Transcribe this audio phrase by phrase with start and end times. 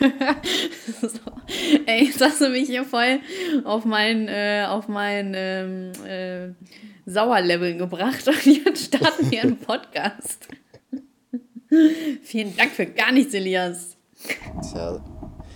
[1.02, 1.18] so.
[1.86, 3.20] Ey, jetzt hast du mich hier voll
[3.64, 6.52] auf mein, äh, auf mein ähm, äh,
[7.06, 10.48] Sauerlevel gebracht und jetzt starten wir einen Podcast.
[12.22, 13.96] Vielen Dank für gar nichts, Elias.
[14.62, 15.04] Tja,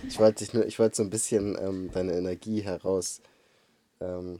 [0.07, 3.21] ich wollte dich nur, ich wollte so ein bisschen ähm, deine Energie heraus,
[3.99, 4.39] ähm,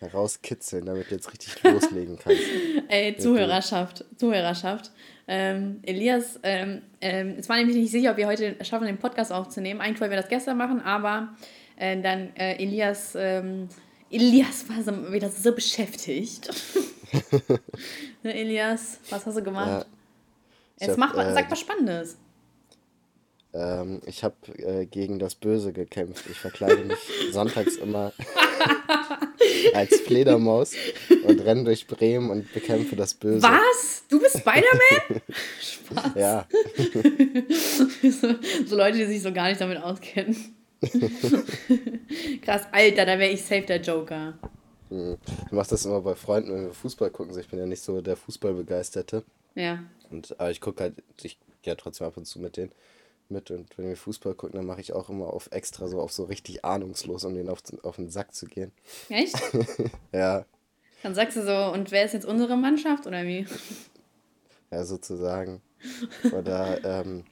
[0.00, 2.42] herauskitzeln, damit du jetzt richtig loslegen kannst.
[2.88, 4.90] Ey, Zuhörerschaft, Zuhörerschaft.
[5.26, 9.32] Ähm, Elias, ähm, ähm, es war nämlich nicht sicher, ob wir heute schaffen, den Podcast
[9.32, 9.80] aufzunehmen.
[9.80, 11.34] Eigentlich wollten wir das gestern machen, aber
[11.76, 13.68] äh, dann äh, Elias, ähm,
[14.10, 16.50] Elias war so, wieder so beschäftigt.
[18.22, 19.86] ne, Elias, was hast du gemacht?
[20.80, 22.18] Ja, Jetzt hab, mach, äh, sag was Spannendes.
[23.54, 26.26] Ähm, ich habe äh, gegen das Böse gekämpft.
[26.28, 26.98] Ich verkleide mich
[27.32, 28.12] sonntags immer
[29.74, 30.72] als Fledermaus
[31.24, 33.42] und renne durch Bremen und bekämpfe das Böse.
[33.42, 34.04] Was?
[34.08, 35.20] Du bist Spider-Man?
[35.60, 36.12] Spaß.
[36.14, 36.46] Ja.
[38.02, 38.34] so,
[38.66, 40.36] so, Leute, die sich so gar nicht damit auskennen.
[42.42, 44.34] Krass, Alter, da wäre ich safe der Joker.
[44.90, 45.16] Hm.
[45.48, 47.38] Du machst das immer bei Freunden, wenn wir Fußball gucken.
[47.38, 49.24] Ich bin ja nicht so der Fußballbegeisterte.
[49.54, 49.82] Ja.
[50.10, 52.72] Und, aber ich gucke halt, ich gehe trotzdem ab und zu mit denen
[53.30, 56.12] mit und wenn wir Fußball gucken, dann mache ich auch immer auf extra so auf
[56.12, 58.72] so richtig ahnungslos, um denen auf, auf den Sack zu gehen.
[59.08, 59.36] Echt?
[60.12, 60.44] ja.
[61.02, 63.46] Dann sagst du so, und wer ist jetzt unsere Mannschaft oder wie?
[64.70, 65.60] Ja, sozusagen.
[66.32, 67.24] Oder, ähm,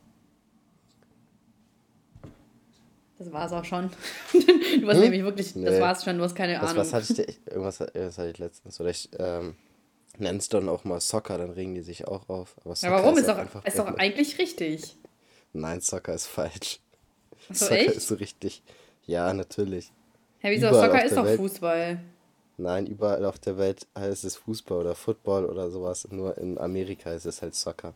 [3.23, 3.89] Das war es auch schon.
[4.33, 5.01] du hast hm?
[5.01, 5.65] nämlich wirklich, nee.
[5.65, 6.77] das war es schon, du hast keine was, Ahnung.
[6.79, 9.55] Was hatte ich, irgendwas, irgendwas hatte ich letztens, oder ich, ähm,
[10.19, 12.57] nennst dann auch mal Soccer, dann regen die sich auch auf.
[12.65, 13.15] Aber ja, warum?
[13.15, 14.97] Ist, ist, doch, ist doch eigentlich richtig.
[15.53, 16.81] Nein, Soccer ist falsch.
[17.49, 17.97] So, Soccer echt?
[17.97, 18.63] ist so richtig.
[19.07, 19.93] Ja, natürlich.
[20.39, 20.69] Hä, wieso?
[20.69, 22.01] Überall Soccer ist doch Welt, Fußball.
[22.57, 26.07] Nein, überall auf der Welt heißt es Fußball oder Football oder sowas.
[26.11, 27.95] Nur in Amerika ist es halt Soccer.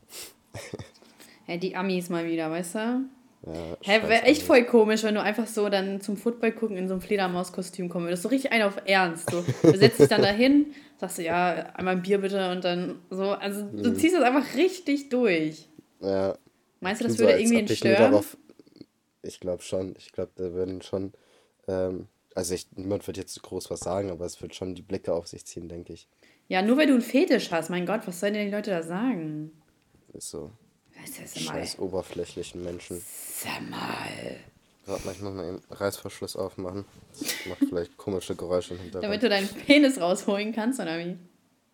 [1.47, 2.79] Hä, die Amis mal wieder, weißt du?
[3.47, 6.89] Ja, Hä, wäre echt voll komisch, wenn du einfach so dann zum Football gucken in
[6.89, 8.25] so einem Fledermauskostüm kommen würdest.
[8.25, 9.31] So richtig ein auf Ernst.
[9.31, 9.45] So.
[9.63, 13.31] Du setzt dich dann dahin, sagst du, ja, einmal ein Bier bitte und dann so.
[13.31, 13.95] Also du mhm.
[13.95, 15.69] ziehst das einfach richtig durch.
[16.01, 16.37] Ja.
[16.81, 18.13] Meinst du, das würde so, irgendwie ihn stören?
[18.13, 18.37] Darauf,
[19.23, 19.95] ich glaube schon.
[19.99, 21.13] Ich glaube, da würden schon.
[21.69, 25.15] Ähm, also ich, niemand wird jetzt groß was sagen, aber es wird schon die Blicke
[25.15, 26.07] auf sich ziehen, denke ich.
[26.49, 28.83] Ja, nur weil du einen Fetisch hast, mein Gott, was sollen denn die Leute da
[28.83, 29.51] sagen?
[30.13, 30.53] Ist so.
[31.01, 31.85] Was ist Scheiß mal?
[31.85, 33.03] oberflächlichen Menschen.
[33.43, 34.39] Sag mal.
[34.87, 36.85] Warte mal, ich muss mal den Reißverschluss aufmachen.
[37.13, 39.05] Das macht vielleicht komische Geräusche im Hintergrund.
[39.05, 41.17] Damit du deinen Penis rausholen kannst, oder wie?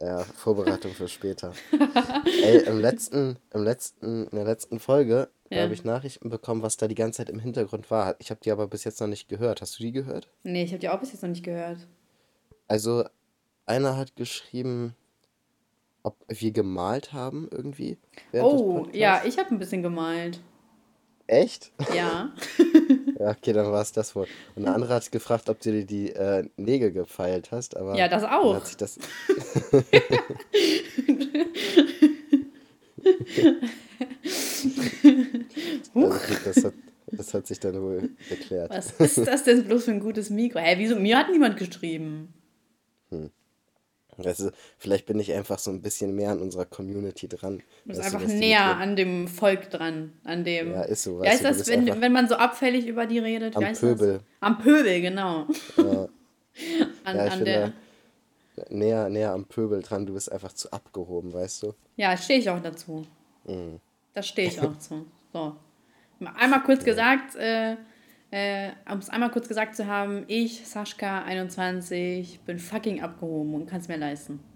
[0.02, 1.52] Ja, Vorbereitung für später.
[2.42, 5.62] Ey, im letzten, im letzten, in der letzten Folge ja.
[5.62, 8.16] habe ich Nachrichten bekommen, was da die ganze Zeit im Hintergrund war.
[8.18, 9.60] Ich habe die aber bis jetzt noch nicht gehört.
[9.60, 10.28] Hast du die gehört?
[10.42, 11.78] Nee, ich habe die auch bis jetzt noch nicht gehört.
[12.66, 13.04] Also,
[13.64, 14.96] einer hat geschrieben,
[16.02, 17.96] ob wir gemalt haben irgendwie.
[18.32, 20.40] Oh, ja, ich habe ein bisschen gemalt.
[21.32, 21.72] Echt?
[21.94, 22.30] Ja.
[23.18, 24.26] ja, okay, dann war es das wohl.
[24.54, 27.96] Und eine andere hat gefragt, ob du dir die äh, Nägel gefeilt hast, aber.
[27.96, 28.56] Ja, das auch.
[28.56, 28.98] Hat sich das.
[35.94, 36.74] also, das, hat,
[37.06, 38.70] das hat sich dann wohl erklärt.
[38.70, 40.58] Was ist das denn bloß für ein gutes Mikro?
[40.60, 40.96] Hä, wieso?
[40.96, 42.34] Mir hat niemand geschrieben.
[43.08, 43.30] Hm.
[44.18, 47.62] Also, vielleicht bin ich einfach so ein bisschen mehr an unserer Community dran.
[47.84, 50.12] Du bist einfach näher an dem Volk dran.
[50.24, 50.72] An dem.
[50.72, 51.22] Ja, ist so.
[51.22, 53.56] Wie heißt das, wenn, wenn man so abfällig über die redet?
[53.56, 54.14] Am Pöbel.
[54.14, 54.22] Das?
[54.40, 55.46] Am Pöbel, genau.
[55.76, 56.08] Ja,
[57.04, 57.72] an, ja an der.
[58.68, 61.74] Näher, näher am Pöbel dran, du bist einfach zu abgehoben, weißt du?
[61.96, 63.06] Ja, stehe ich auch dazu.
[63.44, 63.80] Mhm.
[64.12, 65.06] Da stehe ich auch zu.
[65.32, 65.56] So.
[66.36, 66.84] Einmal kurz ja.
[66.84, 67.76] gesagt, äh,
[68.32, 73.66] äh, um es einmal kurz gesagt zu haben, ich, Sascha, 21, bin fucking abgehoben und
[73.66, 74.40] kann es mir leisten.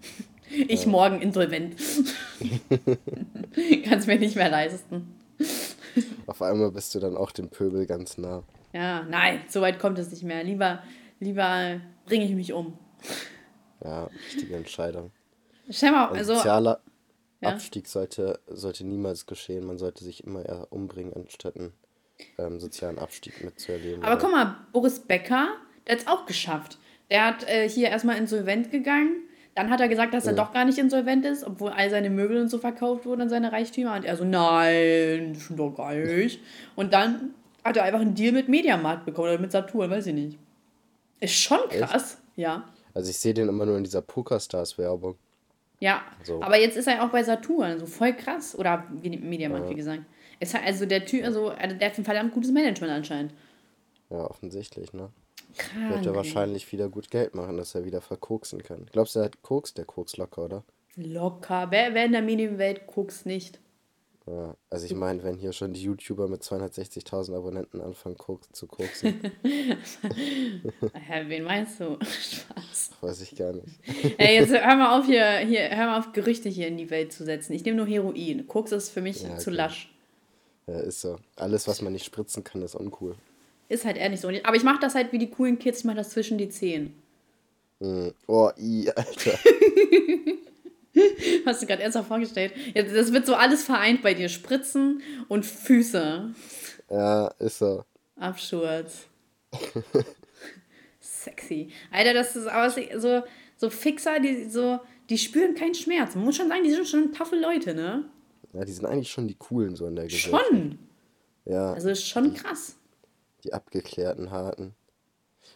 [0.49, 0.91] Ich ja.
[0.91, 1.75] morgen insolvent.
[3.83, 5.13] kann es mir nicht mehr leisten.
[6.25, 8.43] Auf einmal bist du dann auch dem Pöbel ganz nah.
[8.71, 10.45] Ja, nein, so weit kommt es nicht mehr.
[10.45, 10.81] Lieber,
[11.19, 12.77] lieber bringe ich mich um.
[13.83, 15.11] Ja, richtige Entscheidung.
[15.69, 16.35] Stell mal, also.
[16.35, 16.79] Sozialer
[17.41, 17.49] ja?
[17.49, 19.65] Abstieg sollte, sollte niemals geschehen.
[19.65, 21.57] Man sollte sich immer eher umbringen, anstatt
[22.37, 24.03] ähm, sozialen Abstieg mitzuerleben.
[24.03, 25.49] Aber guck mal, Boris Becker,
[25.85, 26.77] der hat es auch geschafft.
[27.09, 29.23] Der hat äh, hier erstmal insolvent gegangen.
[29.55, 30.43] Dann hat er gesagt, dass er ja.
[30.43, 33.51] doch gar nicht insolvent ist, obwohl all seine Möbel und so verkauft wurden und seine
[33.51, 33.95] Reichtümer.
[33.95, 36.41] Und er so, nein, schon doch gar nicht.
[36.75, 37.33] Und dann
[37.63, 40.37] hat er einfach einen Deal mit Mediamarkt bekommen oder mit Saturn, weiß ich nicht.
[41.19, 42.37] Ist schon krass, Echt?
[42.37, 42.65] ja.
[42.93, 45.15] Also ich sehe den immer nur in dieser Pokerstars-Werbung.
[45.79, 46.41] Ja, so.
[46.41, 48.57] aber jetzt ist er auch bei Saturn, so voll krass.
[48.57, 49.71] Oder Mediamarkt, ja.
[49.71, 50.01] wie gesagt.
[50.39, 53.33] Es hat also der Typ, also, also der hat ein verdammt gutes Management anscheinend.
[54.09, 55.09] Ja, offensichtlich, ne?
[55.57, 58.85] Krank, Wird er wahrscheinlich wieder gut Geld machen, dass er wieder verkoksen kann.
[58.91, 60.63] Glaubst du, er hat Koks, der Koks locker, oder?
[60.95, 61.67] Locker.
[61.69, 63.59] Wer, wer in der Medienwelt Koks nicht?
[64.27, 68.67] Ja, also ich meine, wenn hier schon die YouTuber mit 260.000 Abonnenten anfangen Koks zu
[68.67, 69.21] koksen.
[71.27, 71.97] Wen meinst du?
[72.01, 72.91] Spaß.
[72.99, 73.79] Weiß ich gar nicht.
[74.17, 77.13] Ey, jetzt hör mal auf hier, hier, hör mal auf Gerüchte hier in die Welt
[77.13, 77.53] zu setzen.
[77.53, 78.47] Ich nehme nur Heroin.
[78.47, 79.93] Koks ist für mich ja, zu lasch.
[80.67, 81.17] Ja, ist so.
[81.35, 83.15] Alles, was man nicht spritzen kann, ist uncool.
[83.69, 84.29] Ist halt eher nicht so.
[84.43, 86.93] Aber ich mache das halt wie die coolen Kids, ich mache das zwischen die Zehen.
[87.79, 88.09] Mm.
[88.27, 89.37] Oh, i, Alter.
[91.45, 92.53] Hast du gerade ernsthaft vorgestellt?
[92.73, 94.29] Jetzt, das wird so alles vereint bei dir.
[94.29, 96.33] Spritzen und Füße.
[96.89, 97.83] Ja, ist so.
[98.15, 99.05] Absturz.
[100.99, 101.69] Sexy.
[101.91, 103.23] Alter, das ist aber so,
[103.57, 104.79] so Fixer, die so,
[105.09, 106.15] die spüren keinen Schmerz.
[106.15, 108.05] Man muss schon sagen, die sind schon taffe Leute, ne?
[108.53, 110.45] Ja, die sind eigentlich schon die coolen so in der Gesellschaft.
[110.49, 110.79] Schon?
[111.45, 111.73] Ja.
[111.73, 112.75] Also ist schon krass.
[113.43, 114.73] Die abgeklärten, harten.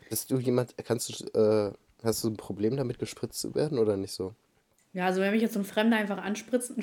[0.10, 1.74] Bist du jemand, kannst du, äh,
[2.04, 4.34] hast du ein Problem damit, gespritzt zu werden oder nicht so?
[4.94, 6.74] Ja, also wenn mich jetzt so ein Fremder einfach anspritzt,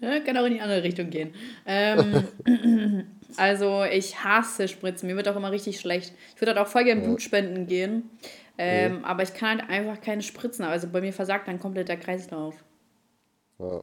[0.00, 1.32] ja, kann auch in die andere Richtung gehen.
[1.64, 2.24] Ähm,
[3.36, 5.06] also ich hasse Spritzen.
[5.06, 6.12] Mir wird auch immer richtig schlecht.
[6.34, 7.06] Ich würde halt auch voll gerne ja.
[7.06, 8.10] Blutspenden gehen.
[8.58, 9.08] Ähm, ja.
[9.08, 10.64] Aber ich kann halt einfach keine Spritzen.
[10.64, 12.54] Also bei mir versagt dann komplett der Kreislauf.
[13.58, 13.82] Ja.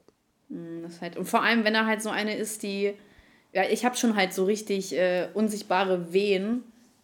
[0.50, 2.94] Mm, das halt, und vor allem, wenn er halt so eine ist, die.
[3.51, 6.63] Ja, ich habe schon halt so richtig äh, unsichtbare Wehen.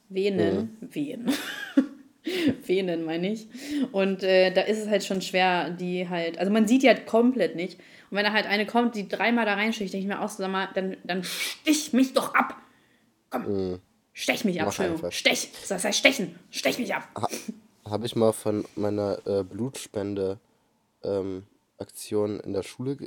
[0.09, 0.77] Venen.
[0.81, 0.87] Ja.
[0.93, 1.31] Wehen.
[2.65, 3.47] Venen, meine ich.
[3.91, 7.07] Und äh, da ist es halt schon schwer, die halt, also man sieht die halt
[7.07, 7.79] komplett nicht.
[8.09, 10.43] Und wenn da halt eine kommt, die dreimal da reinsticht, denke ich mir auch so,
[10.43, 12.57] sag mal, dann, dann stich mich doch ab.
[13.31, 13.79] Komm, mm.
[14.15, 15.11] Stech mich ab, Entschuldigung.
[15.11, 17.07] Stech, das heißt stechen, stech mich ab.
[17.15, 17.27] Ha,
[17.91, 20.39] Habe ich mal von meiner äh, Blutspende
[21.03, 21.45] ähm,
[21.77, 22.97] in der Schule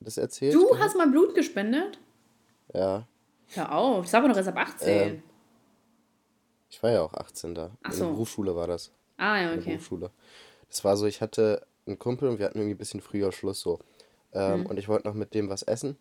[0.00, 0.54] das erzählt?
[0.54, 1.98] Du hast mal Blut gespendet?
[2.72, 3.06] Ja.
[3.50, 4.88] Hör auf, das war aber noch erst ab 18.
[4.88, 5.22] Ähm,
[6.70, 7.70] ich war ja auch 18 da.
[7.82, 8.04] Ach so.
[8.04, 8.90] In der Berufsschule war das.
[9.18, 9.54] Ah, ja, okay.
[9.54, 10.10] In der Berufsschule.
[10.68, 13.60] Das war so, ich hatte einen Kumpel und wir hatten irgendwie ein bisschen früher Schluss
[13.60, 13.78] so.
[14.32, 14.66] Ähm, mhm.
[14.66, 15.96] Und ich wollte noch mit dem was essen.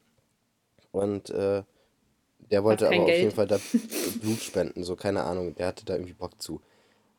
[0.91, 1.63] Und äh,
[2.51, 3.09] der wollte aber Geld.
[3.09, 3.59] auf jeden Fall da
[4.21, 5.55] Blut spenden, so keine Ahnung.
[5.55, 6.61] Der hatte da irgendwie Bock zu.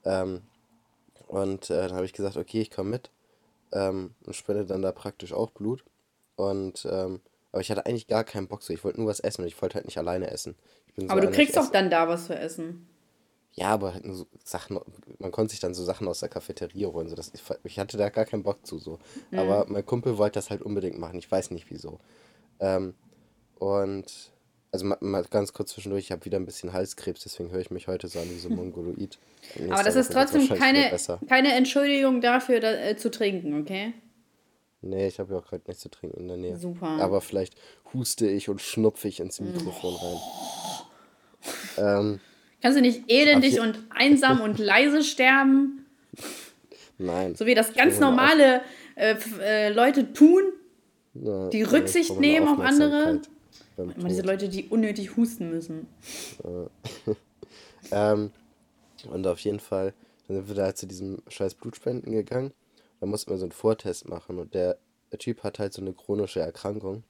[0.05, 0.43] Ähm,
[1.27, 3.11] und äh, dann habe ich gesagt, okay, ich komme mit.
[3.73, 5.85] Ähm, und spende dann da praktisch auch Blut.
[6.37, 7.21] Und ähm,
[7.53, 8.73] aber ich hatte eigentlich gar keinen Bock so.
[8.73, 10.57] Ich wollte nur was essen und ich wollte halt nicht alleine essen.
[10.97, 12.89] So aber du kriegst doch dann da was zu essen.
[13.53, 14.81] Ja, aber halt so Sachen,
[15.19, 17.09] man konnte sich dann so Sachen aus der Cafeteria holen.
[17.09, 17.31] So, das,
[17.63, 18.99] ich hatte da gar keinen Bock zu so.
[19.31, 19.39] Mhm.
[19.39, 21.19] Aber mein Kumpel wollte das halt unbedingt machen.
[21.19, 22.01] Ich weiß nicht wieso.
[22.59, 22.95] Ähm,
[23.61, 24.33] und
[24.75, 27.71] also mal, mal, ganz kurz zwischendurch, ich habe wieder ein bisschen Halskrebs, deswegen höre ich
[27.71, 29.19] mich heute so an wie so Mongoloid.
[29.71, 30.91] Aber das ist trotzdem keine,
[31.29, 33.93] keine Entschuldigung dafür, da, äh, zu trinken, okay?
[34.83, 36.57] Nee, ich habe ja auch gerade nichts zu trinken in der Nähe.
[36.57, 36.89] Super.
[36.89, 37.55] Aber vielleicht
[37.95, 40.19] huste ich und schnupfe ich ins Mikrofon rein.
[41.79, 42.21] ähm,
[42.61, 45.87] Kannst du nicht elendig und einsam und leise sterben?
[46.99, 47.37] Nein.
[47.37, 48.61] So wie das ganz normale
[48.97, 50.43] äh, äh, Leute tun,
[51.15, 53.21] ja, die Rücksicht nehmen auf andere.
[53.77, 55.87] Immer diese Leute, die unnötig husten müssen.
[57.93, 58.31] ähm,
[59.11, 59.95] und auf jeden Fall,
[60.27, 62.53] dann sind wir da halt zu diesem scheiß Blutspenden gegangen.
[63.01, 64.79] Da mussten wir so einen Vortest machen und der,
[65.13, 67.03] der Typ hat halt so eine chronische Erkrankung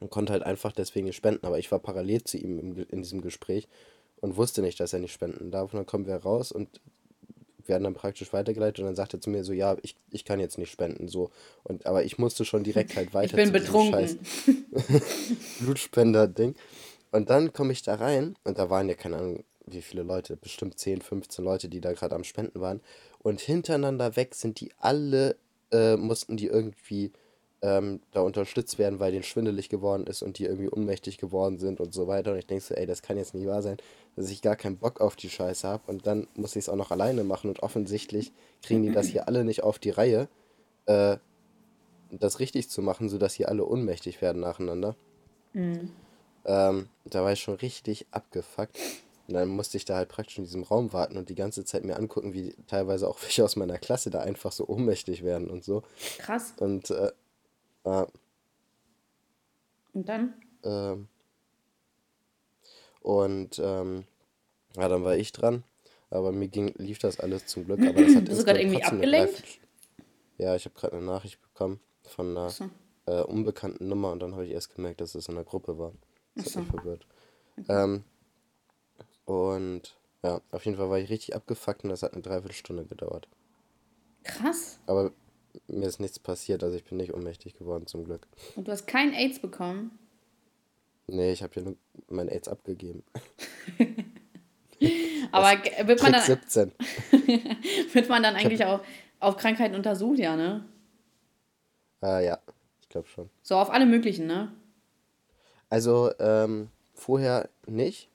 [0.00, 1.46] und konnte halt einfach deswegen nicht spenden.
[1.46, 3.68] Aber ich war parallel zu ihm im, in diesem Gespräch
[4.20, 5.72] und wusste nicht, dass er nicht spenden darf.
[5.72, 6.80] Und dann kommen wir raus und
[7.68, 10.40] werden dann praktisch weitergeleitet und dann sagt er zu mir so, ja, ich, ich kann
[10.40, 11.30] jetzt nicht spenden, so.
[11.62, 14.18] Und, aber ich musste schon direkt halt weiter ich bin betrunken.
[15.60, 16.54] Blutspender-Ding.
[17.10, 20.36] Und dann komme ich da rein und da waren ja keine Ahnung, wie viele Leute,
[20.36, 22.80] bestimmt 10, 15 Leute, die da gerade am Spenden waren.
[23.18, 25.36] Und hintereinander weg sind die alle,
[25.70, 27.12] äh, mussten die irgendwie
[27.62, 31.80] ähm, da unterstützt werden, weil denen schwindelig geworden ist und die irgendwie unmächtig geworden sind
[31.80, 32.32] und so weiter.
[32.32, 33.76] Und ich denke so, ey, das kann jetzt nicht wahr sein,
[34.16, 36.76] dass ich gar keinen Bock auf die Scheiße habe und dann muss ich es auch
[36.76, 40.28] noch alleine machen und offensichtlich kriegen die das hier alle nicht auf die Reihe,
[40.86, 41.16] äh,
[42.10, 44.96] das richtig zu machen, sodass hier alle unmächtig werden nacheinander.
[45.54, 45.90] Mhm.
[46.44, 48.78] Ähm, da war ich schon richtig abgefuckt.
[49.28, 51.84] Und dann musste ich da halt praktisch in diesem Raum warten und die ganze Zeit
[51.84, 55.64] mir angucken, wie teilweise auch welche aus meiner Klasse da einfach so ohnmächtig werden und
[55.64, 55.82] so.
[56.18, 56.54] Krass.
[56.58, 57.12] Und äh,
[57.84, 58.06] äh,
[59.94, 60.34] und dann?
[60.64, 61.08] Ähm,
[63.02, 64.04] und ähm,
[64.76, 65.64] ja, dann war ich dran.
[66.10, 67.80] Aber mir ging, lief das alles zum Glück.
[67.80, 69.42] Aber das hat Bist du gerade irgendwie abgelenkt?
[70.38, 72.68] Ja, ich habe gerade eine Nachricht bekommen von einer so.
[73.06, 75.92] äh, unbekannten Nummer und dann habe ich erst gemerkt, dass es in der Gruppe war.
[76.34, 76.60] Das Achso.
[76.60, 77.06] hat mich verwirrt.
[77.58, 77.72] Okay.
[77.84, 78.04] Ähm,
[79.24, 83.28] und ja, auf jeden Fall war ich richtig abgefuckt und das hat eine Dreiviertelstunde gedauert.
[84.24, 84.78] Krass.
[84.86, 85.12] Aber
[85.66, 88.26] mir ist nichts passiert, also ich bin nicht ohnmächtig geworden, zum Glück.
[88.56, 89.98] Und du hast keinen AIDS bekommen?
[91.12, 91.76] Nee, ich habe ja nur
[92.08, 93.04] mein AIDS abgegeben.
[95.30, 95.48] Aber
[95.86, 96.22] wird man dann.
[96.22, 96.72] 17.
[97.92, 98.80] wird man dann eigentlich auch
[99.20, 100.64] auf Krankheiten untersucht, ja, ne?
[102.02, 102.38] Äh, ja,
[102.80, 103.28] ich glaube schon.
[103.42, 104.52] So auf alle möglichen, ne?
[105.68, 108.08] Also, ähm, vorher nicht,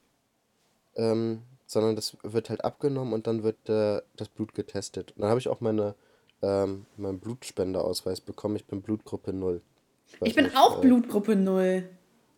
[0.96, 5.12] ähm, sondern das wird halt abgenommen und dann wird äh, das Blut getestet.
[5.12, 5.94] Und dann habe ich auch meine,
[6.42, 8.56] ähm, meinen Blutspendeausweis bekommen.
[8.56, 9.62] Ich bin Blutgruppe 0.
[10.08, 11.88] Ich, ich bin nicht, auch äh, Blutgruppe 0.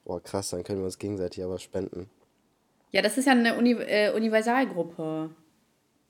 [0.09, 2.09] Boah, krass, dann können wir uns gegenseitig aber spenden.
[2.89, 5.29] Ja, das ist ja eine Uni äh, Universalgruppe.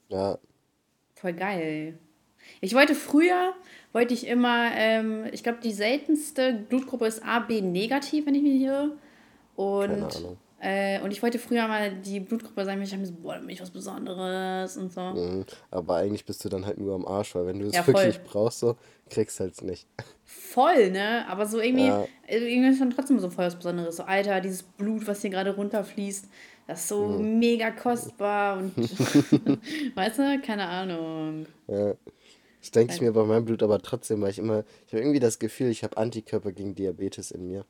[0.08, 0.38] Ja.
[1.16, 1.98] Voll geil.
[2.62, 3.52] Ich wollte früher,
[3.92, 8.62] wollte ich immer, ähm, ich glaube, die seltenste Blutgruppe ist AB negativ, wenn ich mich
[8.62, 8.92] irre.
[9.54, 10.38] Und, Keine Ahnung.
[10.62, 13.62] Äh, und ich wollte früher mal die Blutgruppe sein, ich habe mir so, boah, mich
[13.62, 15.00] was Besonderes und so.
[15.00, 17.86] Mhm, aber eigentlich bist du dann halt nur am Arsch, weil wenn du es ja,
[17.86, 18.76] wirklich brauchst, so,
[19.08, 19.86] kriegst du halt nicht.
[20.24, 21.26] Voll, ne?
[21.28, 22.06] Aber so irgendwie, ja.
[22.28, 23.96] Also irgendwie ist dann trotzdem so voll was Besonderes.
[23.96, 26.28] So, Alter, dieses Blut, was hier gerade runterfließt,
[26.66, 27.38] das ist so mhm.
[27.38, 28.76] mega kostbar und
[29.96, 31.46] weißt du, keine Ahnung.
[31.68, 31.94] Ja.
[32.60, 35.20] Das denke ich mir bei meinem Blut aber trotzdem, weil ich immer, ich habe irgendwie
[35.20, 37.64] das Gefühl, ich habe Antikörper gegen Diabetes in mir.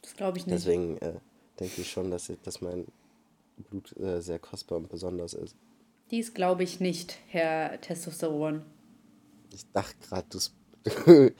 [0.00, 0.56] Das glaube ich nicht.
[0.56, 1.12] Deswegen äh,
[1.60, 2.86] denke ich schon, dass, ich, dass mein
[3.58, 5.54] Blut äh, sehr kostbar und besonders ist.
[6.10, 8.62] Dies glaube ich nicht, Herr Testosteron.
[9.52, 11.30] Ich dachte gerade, du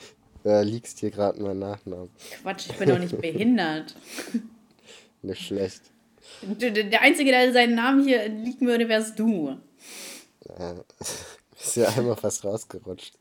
[0.44, 2.10] äh, liegst hier gerade meinen Nachnamen.
[2.42, 3.96] Quatsch, ich bin doch nicht behindert.
[5.22, 5.82] nicht schlecht.
[6.42, 9.56] Der Einzige, der seinen Namen hier liegen würde, wärst du.
[10.46, 10.74] Ja.
[11.60, 13.18] Ist ja einmal fast rausgerutscht.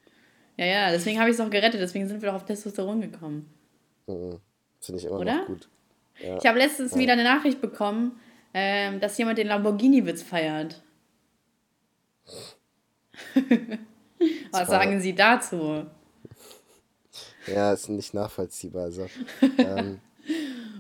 [0.56, 3.50] Ja, ja, deswegen habe ich es auch gerettet, deswegen sind wir doch auf Testosteron gekommen.
[4.08, 4.40] Mhm.
[4.80, 5.40] Finde ich immer Oder?
[5.40, 5.70] noch gut.
[6.22, 6.38] Ja.
[6.38, 8.20] Ich habe letztens wieder eine Nachricht bekommen,
[8.54, 10.82] ähm, dass jemand den Lamborghini-Witz feiert.
[14.52, 15.86] Was sagen Sie dazu?
[17.48, 18.84] Ja, ist nicht nachvollziehbar.
[18.84, 19.08] Also,
[19.58, 20.00] ähm,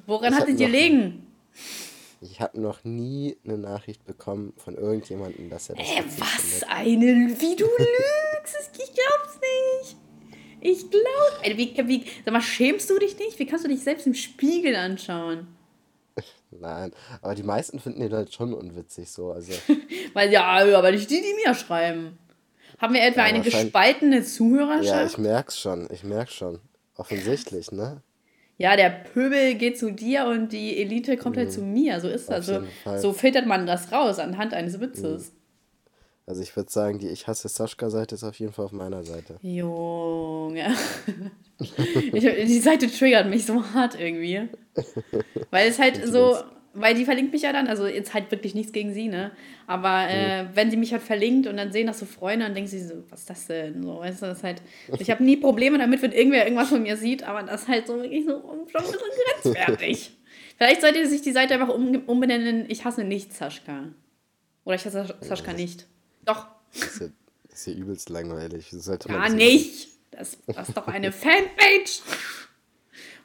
[0.05, 1.25] Woran hat es dir liegen?
[2.21, 6.69] Ich habe noch nie eine Nachricht bekommen von irgendjemandem, dass er das Ey, was findet.
[6.69, 7.79] eine, wie du lügst.
[10.61, 11.03] Ich glaub,
[11.43, 13.39] ey, wie, wie, sag mal, schämst du dich nicht?
[13.39, 15.47] Wie kannst du dich selbst im Spiegel anschauen?
[16.51, 19.53] Nein, aber die meisten finden den halt schon unwitzig so, also.
[20.13, 22.17] Weil ja, aber nicht die, die mir schreiben.
[22.79, 24.85] Haben wir etwa ja, eine gespaltene Zuhörerschaft?
[24.85, 26.59] Ja, ich merk's schon, ich merk's schon.
[26.95, 28.01] Offensichtlich, ne?
[28.59, 31.51] ja, der Pöbel geht zu dir und die Elite kommt halt mhm.
[31.51, 32.01] halt zu mir.
[32.01, 32.45] So ist das.
[32.45, 32.61] So,
[32.97, 35.31] so filtert man das raus anhand eines Witzes.
[35.31, 35.38] Mhm.
[36.29, 39.39] Also ich würde sagen, die Ich hasse Sascha-Seite ist auf jeden Fall auf meiner Seite.
[39.41, 40.75] Junge.
[41.59, 44.47] ich, die Seite triggert mich so hart irgendwie.
[45.49, 46.37] Weil es halt so,
[46.75, 49.31] weil die verlinkt mich ja dann, also jetzt halt wirklich nichts gegen sie, ne?
[49.65, 50.49] Aber äh, mhm.
[50.53, 53.03] wenn sie mich halt verlinkt und dann sehen das so Freunde, dann denken sie so,
[53.09, 53.81] was ist das denn?
[53.81, 54.61] So, weißt du, das halt,
[54.99, 57.87] ich habe nie Probleme damit, wenn irgendwer irgendwas von mir sieht, aber das ist halt
[57.87, 58.99] so wirklich so schon ein bisschen
[59.41, 60.11] grenzwertig.
[60.59, 63.85] Vielleicht sollte sich die Seite einfach um, umbenennen, ich hasse nicht Saschka.
[64.63, 65.87] Oder ich hasse Saschka nicht.
[66.29, 66.47] Doch.
[66.73, 67.07] Das ist ja,
[67.49, 68.69] das ist ja übelst langweilig.
[68.71, 69.89] Das sollte Gar nicht.
[70.11, 72.01] Das, das ist doch eine Fanpage.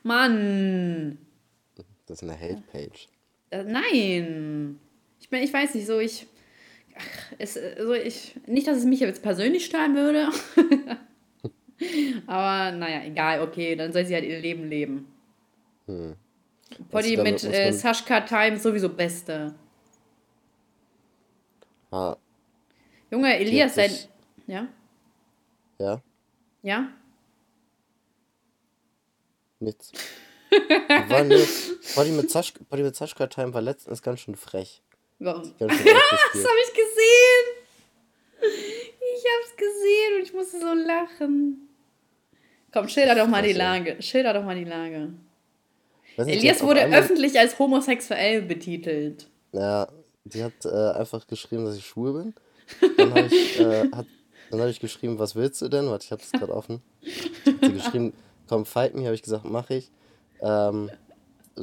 [0.02, 1.18] Mann.
[2.06, 3.08] Das ist eine Hate-Page.
[3.50, 4.78] Äh, nein.
[5.20, 6.26] Ich, bin, ich weiß nicht, so ich.
[6.96, 8.38] Ach, es, so ich.
[8.46, 10.28] Nicht, dass es mich jetzt persönlich stören würde.
[12.26, 15.12] Aber naja, egal, okay, dann soll sie halt ihr Leben leben.
[15.87, 16.14] Hm.
[16.90, 19.54] Poddy mit äh, Sashka Time sowieso Beste.
[21.90, 22.16] Ah.
[23.14, 23.92] Junge, Elias, sein.
[24.49, 24.66] Ja?
[25.78, 26.02] Ja?
[26.62, 26.88] Ja?
[29.61, 29.92] Nichts.
[30.50, 31.47] war ne,
[31.94, 34.83] Body mit, Sasch, Body mit Sascha Time war letztens ganz schön frech.
[35.21, 35.42] Warum?
[35.59, 37.47] das habe ich gesehen.
[38.40, 41.68] Ich hab's gesehen und ich musste so lachen.
[42.73, 44.02] Komm, schilder doch mal die Lage.
[44.02, 45.14] Schilder doch mal die Lage.
[46.16, 49.28] Elias wurde öffentlich als homosexuell betitelt.
[49.52, 49.87] Ja,
[50.25, 52.35] die hat äh, einfach geschrieben, dass ich schwul bin.
[52.97, 54.06] Dann habe ich, äh, hab
[54.68, 55.87] ich geschrieben, was willst du denn?
[55.88, 56.83] Warte, ich habe das gerade offen.
[57.47, 58.12] Hat sie geschrieben,
[58.49, 59.90] komm, fight me, habe ich gesagt, mache ich.
[60.40, 60.90] Ähm,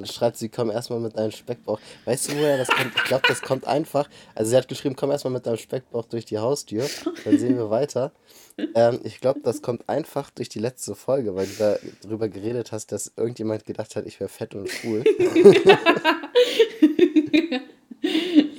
[0.04, 1.80] schreibt sie, komm erstmal mit deinem Speckbauch.
[2.06, 2.92] Weißt du, woher das kommt?
[2.96, 4.10] Ich glaube, das kommt einfach.
[4.36, 6.88] Also sie hat geschrieben, komm erstmal mit deinem Speckbauch durch die Haustür.
[7.26, 8.12] Dann sehen wir weiter.
[8.76, 12.72] Ähm, ich glaube, das kommt einfach durch die letzte Folge, weil du da drüber geredet
[12.72, 15.04] hast, dass irgendjemand gedacht hat, ich wäre fett und schwul.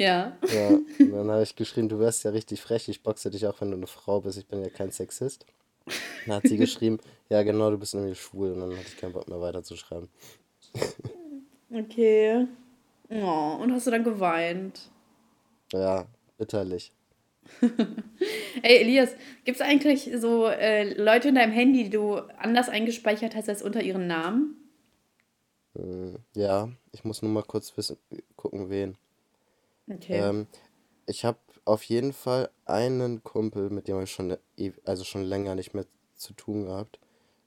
[0.02, 0.36] ja.
[0.52, 3.60] Ja, und dann habe ich geschrieben, du wärst ja richtig frech, ich boxe dich auch,
[3.60, 5.46] wenn du eine Frau bist, ich bin ja kein Sexist.
[6.26, 9.12] Dann hat sie geschrieben, ja genau, du bist nämlich schwul und dann hatte ich keinen
[9.12, 10.08] Bock mehr weiterzuschreiben.
[11.74, 12.46] Okay.
[13.10, 14.90] Oh, und hast du dann geweint?
[15.72, 16.06] Ja,
[16.36, 16.92] bitterlich.
[18.62, 19.10] Ey, Elias,
[19.44, 23.62] gibt es eigentlich so äh, Leute in deinem Handy, die du anders eingespeichert hast als
[23.62, 24.56] unter ihren Namen?
[25.74, 27.96] Hm, ja, ich muss nur mal kurz wissen,
[28.36, 28.96] gucken, wen.
[29.88, 30.18] Okay.
[30.18, 30.46] Ähm,
[31.06, 35.22] ich habe auf jeden Fall einen Kumpel, mit dem habe ich schon, e, also schon
[35.22, 36.98] länger nicht mehr zu tun gehabt.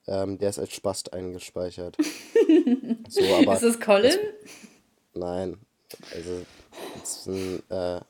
[0.07, 1.97] Ähm, der ist als Spast eingespeichert.
[3.09, 4.11] so, aber ist das Colin?
[4.11, 4.51] Das,
[5.13, 5.57] nein.
[6.13, 6.45] Also,
[6.99, 8.01] das ist ein äh,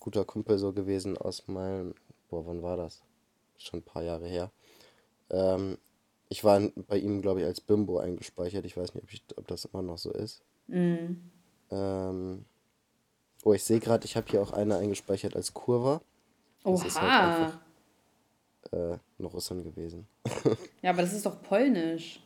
[0.00, 1.94] guter Kumpel so gewesen aus meinem.
[2.28, 3.02] Boah, wann war das?
[3.58, 4.50] Schon ein paar Jahre her.
[5.30, 5.78] Ähm,
[6.28, 8.64] ich war bei ihm, glaube ich, als Bimbo eingespeichert.
[8.64, 10.42] Ich weiß nicht, ob, ich, ob das immer noch so ist.
[10.66, 11.30] Mhm.
[11.70, 12.44] Ähm,
[13.44, 16.00] oh, ich sehe gerade, ich habe hier auch eine eingespeichert als Kurva.
[16.64, 16.86] Das Oha.
[16.86, 17.58] ist halt einfach
[18.72, 20.06] äh, noch Russland gewesen.
[20.82, 22.20] ja, aber das ist doch polnisch.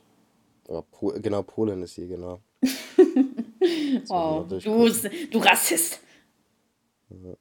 [0.68, 2.40] Ja, po genau, Polen ist hier, genau.
[4.08, 6.00] oh, du, du Rassist.
[7.10, 7.34] Ja.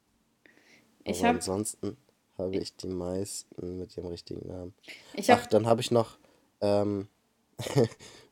[1.03, 1.35] Ich hab...
[1.35, 1.97] ansonsten
[2.37, 4.73] habe ich die meisten mit dem richtigen Namen.
[5.13, 5.39] Ich hab...
[5.39, 6.17] Ach, dann habe ich noch
[6.61, 7.07] ähm,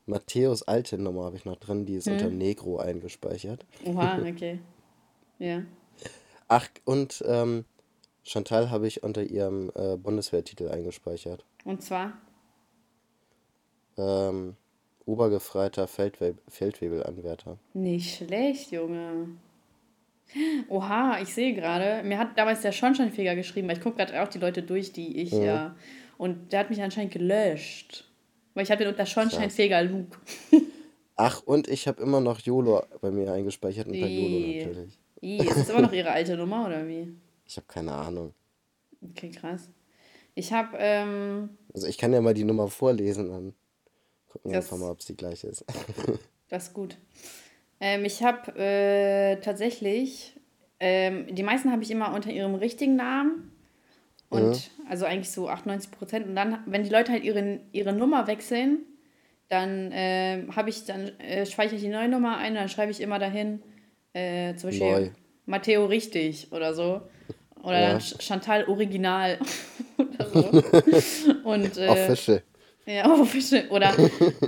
[0.06, 2.14] Matthäus alte Nummer habe ich noch drin, die ist hm.
[2.14, 3.64] unter Negro eingespeichert.
[3.84, 4.60] Oha, okay.
[5.38, 5.62] Ja.
[6.48, 7.64] Ach, und ähm,
[8.22, 11.44] Chantal habe ich unter ihrem äh, Bundeswehrtitel eingespeichert.
[11.64, 12.14] Und zwar?
[13.96, 14.56] Ähm,
[15.04, 17.58] Obergefreiter Feldwe Feldwebelanwärter.
[17.74, 19.28] Nicht schlecht, Junge.
[20.68, 24.28] Oha, ich sehe gerade, mir hat damals der Schornsteinfeger geschrieben, weil ich gucke gerade auch
[24.28, 25.42] die Leute durch, die ich mhm.
[25.42, 25.76] ja.
[26.18, 28.10] Und der hat mich anscheinend gelöscht.
[28.54, 30.18] Weil ich habe den unter Schornsteinfeger Luke.
[31.16, 34.98] Ach, und ich habe immer noch YOLO bei mir eingespeichert unter YOLO natürlich.
[35.26, 37.12] I, ist das immer noch ihre alte Nummer oder wie?
[37.44, 38.32] Ich habe keine Ahnung.
[39.02, 39.68] Okay, krass.
[40.34, 40.76] Ich habe.
[40.78, 43.54] Ähm, also, ich kann ja mal die Nummer vorlesen, dann
[44.28, 45.64] gucken wir einfach mal, ob es die gleiche ist.
[46.48, 46.96] das ist gut.
[47.80, 50.34] Ähm, ich habe äh, tatsächlich.
[50.78, 53.50] Ähm, die meisten habe ich immer unter ihrem richtigen Namen.
[54.28, 54.88] Und mhm.
[54.88, 56.26] also eigentlich so 98 Prozent.
[56.26, 58.80] Und dann, wenn die Leute halt ihre, ihre Nummer wechseln,
[59.48, 62.90] dann äh, habe ich, dann äh, speichere ich die neue Nummer ein und dann schreibe
[62.90, 63.62] ich immer dahin,
[64.16, 65.10] äh, zum Beispiel Neu.
[65.46, 67.02] Matteo richtig oder so.
[67.62, 67.88] Oder ja.
[67.90, 69.38] dann Chantal Original.
[69.98, 70.62] oder so.
[71.44, 72.42] Und, äh, Official.
[72.86, 73.68] Ja, Official.
[73.68, 73.94] Oder,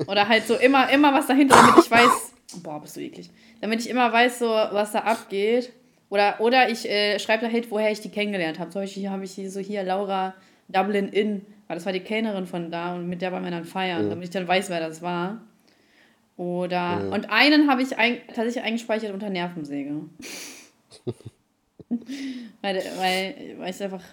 [0.06, 2.32] oder halt so immer, immer was dahinter, damit ich weiß.
[2.62, 3.30] Boah, bist du eklig.
[3.60, 5.72] Damit ich immer weiß, so, was da abgeht.
[6.10, 8.70] Oder, oder ich äh, schreibe da halt, woher ich die kennengelernt habe.
[8.70, 10.34] Zum Beispiel habe ich hier so hier Laura
[10.68, 13.64] Dublin Inn, weil das war die Kellnerin von da und mit der waren wir dann
[13.64, 14.10] feiern, mhm.
[14.10, 15.42] damit ich dann weiß, wer das war.
[16.38, 17.12] Oder, mhm.
[17.12, 19.90] und einen habe ich ein, tatsächlich eingespeichert unter Nervensäge.
[22.62, 24.04] weil, weil, weil ich es einfach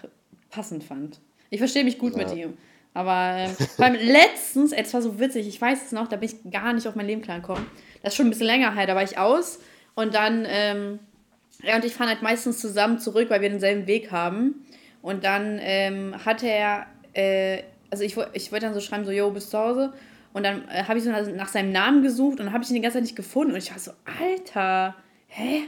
[0.50, 1.20] passend fand.
[1.50, 2.18] Ich verstehe mich gut ja.
[2.18, 2.54] mit ihm.
[2.94, 6.72] Aber beim letztens, es war so witzig, ich weiß es noch, da bin ich gar
[6.72, 7.64] nicht auf mein Leben klargekommen.
[8.02, 9.60] Das ist schon ein bisschen länger her, da war ich aus
[9.94, 10.98] und dann, ähm,
[11.62, 14.66] er und ich fahren halt meistens zusammen zurück, weil wir denselben Weg haben.
[15.00, 19.30] Und dann ähm, hatte er, äh, also ich, ich wollte dann so schreiben, so, yo,
[19.30, 19.92] bist du zu Hause?
[20.36, 22.74] Und dann äh, habe ich so nach, seinem Namen gesucht und dann habe ich ihn
[22.74, 23.52] die ganze Zeit nicht gefunden.
[23.52, 24.94] Und ich war so, Alter,
[25.28, 25.62] hä?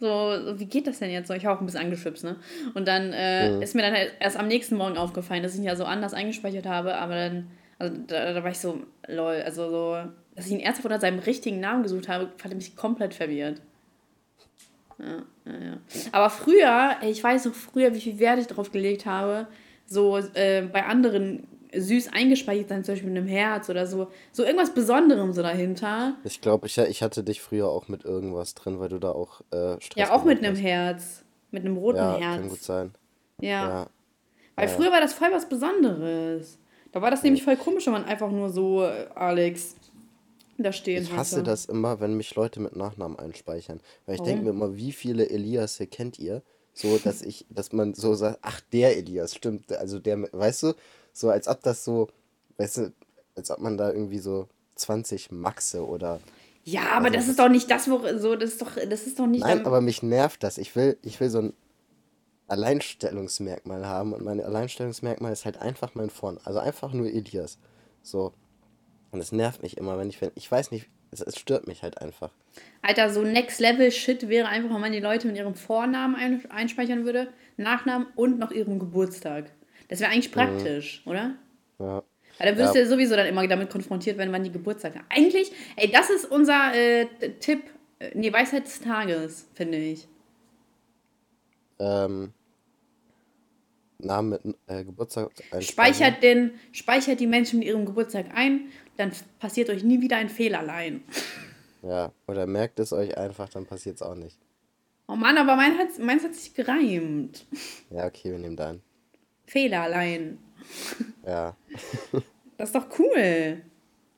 [0.00, 1.34] So, so, wie geht das denn jetzt so?
[1.34, 2.36] Ich war auch ein bisschen angeschwipst, ne?
[2.72, 3.58] Und dann äh, ja.
[3.58, 6.14] ist mir dann halt erst am nächsten Morgen aufgefallen, dass ich ihn ja so anders
[6.14, 10.52] eingespeichert habe, aber dann, also da, da war ich so, lol, also so, dass ich
[10.52, 13.60] ihn ernsthaft unter seinem richtigen Namen gesucht habe, fand mich komplett verwirrt.
[14.98, 15.76] Ja, ja, ja.
[16.12, 19.48] Aber früher, ich weiß noch früher, wie viel Wert ich darauf gelegt habe,
[19.84, 24.08] so äh, bei anderen süß eingespeichert sein, zum Beispiel mit einem Herz oder so.
[24.32, 26.16] So irgendwas Besonderem so dahinter.
[26.24, 29.40] Ich glaube, ich, ich hatte dich früher auch mit irgendwas drin, weil du da auch
[29.50, 31.24] äh, Stress Ja, auch mit einem Herz.
[31.50, 32.40] Mit einem roten ja, Herz.
[32.40, 32.94] Kann gut sein.
[33.40, 33.48] Ja.
[33.48, 33.86] ja.
[34.56, 34.74] Weil ja.
[34.74, 36.58] früher war das voll was Besonderes.
[36.92, 39.74] Da war das nämlich voll komisch, wenn man einfach nur so, äh, Alex,
[40.58, 41.44] da stehen Ich hasse hatte.
[41.44, 43.80] das immer, wenn mich Leute mit Nachnamen einspeichern.
[44.06, 46.42] Weil ich denke mir immer, wie viele Elias kennt ihr?
[46.72, 49.72] So, dass ich, dass man so sagt, ach, der Elias, stimmt.
[49.72, 50.72] Also der, weißt du,
[51.14, 52.08] so als ob das so,
[52.58, 52.92] weißt du,
[53.36, 56.20] als ob man da irgendwie so 20 Maxe oder.
[56.64, 59.18] Ja, aber also das ist doch nicht das, wo so, das ist doch, das ist
[59.18, 59.42] doch nicht.
[59.42, 60.58] Nein, aber mich nervt das.
[60.58, 61.52] Ich will, ich will so ein
[62.48, 66.38] Alleinstellungsmerkmal haben und mein Alleinstellungsmerkmal ist halt einfach mein Vorn.
[66.44, 67.58] Also einfach nur Elias.
[68.02, 68.32] So.
[69.12, 71.82] Und es nervt mich immer, wenn ich, wenn, ich weiß nicht, es, es stört mich
[71.82, 72.30] halt einfach.
[72.82, 76.50] Alter, so Next Level Shit wäre einfach, wenn man die Leute mit ihrem Vornamen ein,
[76.50, 79.50] einspeichern würde, Nachnamen und noch ihrem Geburtstag.
[79.88, 80.34] Das wäre eigentlich mhm.
[80.34, 81.10] praktisch, mhm.
[81.10, 81.34] oder?
[81.78, 82.02] Ja.
[82.38, 82.80] Weil dann wirst ja.
[82.80, 85.04] du ja sowieso dann immer damit konfrontiert, wenn man die Geburtstag hat.
[85.08, 87.06] Eigentlich, ey, das ist unser äh,
[87.38, 87.62] Tipp,
[88.00, 90.08] äh, nee, Weisheit des Tages, finde ich.
[91.78, 92.32] Ähm,
[93.98, 99.70] Namen mit äh, Geburtstag speichert, den, speichert die Menschen mit ihrem Geburtstag ein, dann passiert
[99.70, 101.02] euch nie wieder ein Fehlerlein.
[101.86, 104.38] Ja, oder merkt es euch einfach, dann passiert es auch nicht.
[105.06, 107.44] Oh Mann, aber mein hat, meins hat sich gereimt.
[107.90, 108.82] Ja, okay, wir nehmen deinen.
[109.54, 110.38] Fehlerlein.
[111.24, 111.56] Ja.
[112.58, 113.62] das ist doch cool.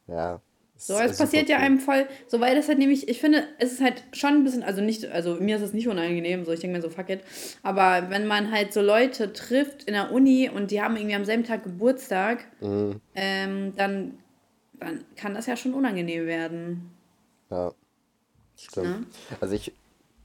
[0.09, 0.41] Ja.
[0.79, 3.83] So, es passiert ja einem voll, so weil das halt nämlich, ich finde, es ist
[3.83, 6.77] halt schon ein bisschen, also nicht, also mir ist es nicht unangenehm, so ich denke
[6.77, 7.21] mir so, fuck it.
[7.63, 11.25] Aber wenn man halt so Leute trifft in der Uni und die haben irgendwie am
[11.27, 13.01] selben Tag Geburtstag, mhm.
[13.15, 14.19] ähm, dann,
[14.81, 16.91] dann kann das ja schon unangenehm werden.
[17.51, 17.73] Ja,
[18.57, 19.07] stimmt.
[19.31, 19.37] Ja?
[19.41, 19.73] Also ich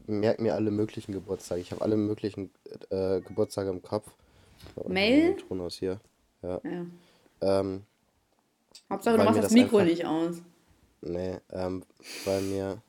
[0.08, 1.60] merke mir alle möglichen Geburtstage.
[1.60, 2.50] Ich habe alle möglichen
[2.90, 4.10] äh, Geburtstage im Kopf.
[4.88, 5.36] Mail?
[5.38, 6.00] Thronhaus hier.
[6.42, 6.62] Ja.
[6.64, 6.86] ja.
[7.42, 7.84] Ähm,
[8.90, 10.42] Hauptsache, du machst das, das Mikro einfach, nicht aus.
[11.02, 11.84] Nee, ähm,
[12.26, 12.82] weil mir.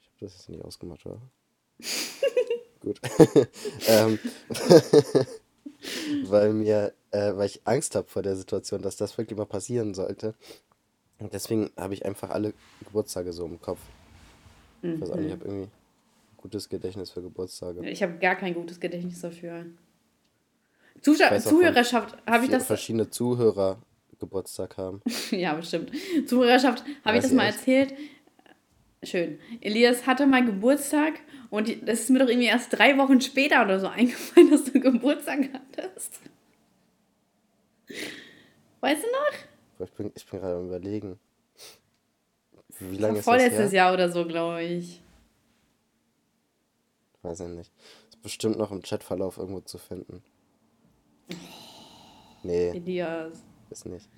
[0.00, 1.20] Ich habe das jetzt nicht ausgemacht, oder?
[2.80, 3.00] Gut.
[3.88, 4.18] ähm,
[6.26, 9.94] weil mir, äh, weil ich Angst habe vor der Situation, dass das wirklich mal passieren
[9.94, 10.34] sollte.
[11.18, 12.52] Und deswegen habe ich einfach alle
[12.84, 13.80] Geburtstage so im Kopf.
[14.82, 15.40] Ich weiß auch nicht, ich mhm.
[15.40, 15.70] habe irgendwie ein
[16.36, 17.88] gutes Gedächtnis für Geburtstage.
[17.88, 19.66] Ich habe gar kein gutes Gedächtnis dafür.
[21.02, 22.66] Zuschauer, Zuhörerschaft, habe ich das.
[22.66, 23.78] Verschiedene Zuhörer
[24.22, 25.02] Geburtstag haben.
[25.30, 25.90] ja, bestimmt.
[26.26, 27.94] Zuhörerschaft, habe ich das mal erzählt?
[29.02, 29.40] Schön.
[29.60, 31.14] Elias hatte mal Geburtstag
[31.50, 34.78] und das ist mir doch irgendwie erst drei Wochen später oder so eingefallen, dass du
[34.78, 36.20] Geburtstag hattest.
[38.80, 39.86] Weißt du noch?
[39.86, 41.18] Ich bin, ich bin gerade am überlegen.
[42.78, 45.02] Wie lange ist das Vorletztes Jahr oder so, glaube ich.
[47.22, 47.72] Weiß ich nicht.
[48.08, 50.22] Ist bestimmt noch im Chatverlauf irgendwo zu finden.
[52.44, 52.70] Nee.
[52.70, 53.40] Elias.
[53.70, 54.08] Ist nicht.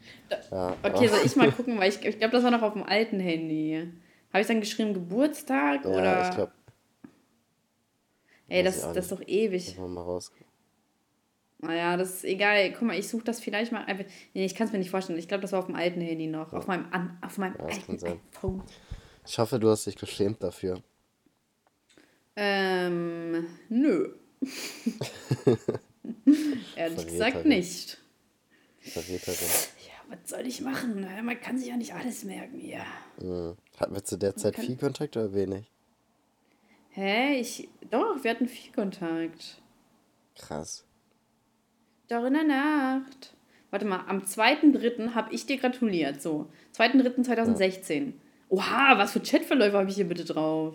[0.51, 2.83] Ja, okay, soll ich mal gucken, weil ich, ich glaube, das war noch auf dem
[2.83, 3.87] alten Handy.
[4.33, 6.29] Habe ich dann geschrieben Geburtstag ja, oder?
[6.29, 6.53] Ich glaube.
[8.49, 9.79] Ey, das, das ist doch ewig.
[9.79, 10.33] Mal raus.
[11.59, 12.73] Naja, das ist egal.
[12.73, 13.87] Guck mal, ich suche das vielleicht mal.
[14.35, 15.19] Nee, ich kann es mir nicht vorstellen.
[15.19, 16.53] Ich glaube, das war auf dem alten Handy noch.
[16.53, 16.59] Ja.
[16.59, 16.87] Auf meinem,
[17.23, 18.63] auf meinem ja, alten iPhone.
[19.27, 20.83] Ich hoffe, du hast dich geschämt dafür.
[22.37, 24.15] Ähm, nö.
[26.77, 27.99] Ehrlich gesagt nicht.
[28.81, 29.49] Verräterin.
[29.87, 31.07] Ja, was soll ich machen?
[31.25, 32.61] Man kann sich ja nicht alles merken.
[33.21, 33.57] Mhm.
[33.79, 35.71] Hatten wir zu der Zeit viel Kontakt oder wenig?
[36.91, 37.41] Hä?
[37.41, 37.69] Ich.
[37.91, 39.61] Doch, wir hatten viel Kontakt.
[40.37, 40.85] Krass.
[42.09, 43.35] Doch in der Nacht.
[43.71, 45.15] Warte mal, am 2.3.
[45.15, 46.23] habe ich dir gratuliert.
[46.23, 46.47] So.
[46.77, 48.07] 2.3.2016.
[48.07, 48.13] Ja.
[48.51, 50.75] Oha, was für Chatverläufe habe ich hier bitte drauf?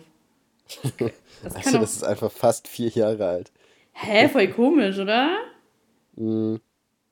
[1.42, 3.50] Das also, das ist einfach fast vier Jahre alt.
[4.02, 5.36] Hä, voll komisch, oder?
[6.16, 6.60] Mhm.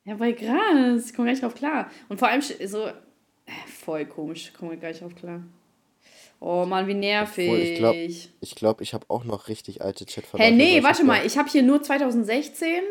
[0.05, 1.05] Ja, voll krass.
[1.05, 1.91] Ich komme gar nicht drauf klar.
[2.07, 2.87] Und vor allem so.
[2.87, 2.91] Äh,
[3.67, 4.49] voll komisch.
[4.49, 5.43] Ich komme gar nicht drauf klar.
[6.39, 7.47] Oh Mann, wie nervig.
[7.47, 10.51] Obwohl, ich glaube, ich, glaub, ich habe auch noch richtig alte Chatverläufe.
[10.51, 11.25] Hä, nee, warte mal.
[11.25, 12.81] Ich habe hier nur 2016.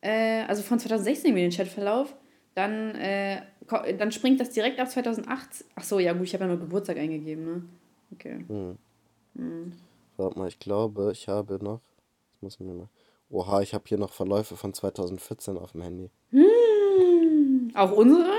[0.00, 2.14] Äh, also von 2016 den Chatverlauf.
[2.54, 3.42] Dann, äh,
[3.98, 5.64] dann springt das direkt auf 2008.
[5.74, 7.62] Ach so, ja gut, ich habe ja nur Geburtstag eingegeben, ne?
[8.12, 8.44] Okay.
[8.48, 8.78] Hm.
[9.36, 9.72] Hm.
[10.16, 11.80] Warte mal, ich glaube, ich habe noch.
[12.32, 12.88] Das muss ich mir mal.
[13.30, 16.10] Oha, ich habe hier noch Verläufe von 2014 auf dem Handy.
[16.30, 18.32] Hm, auch unsere?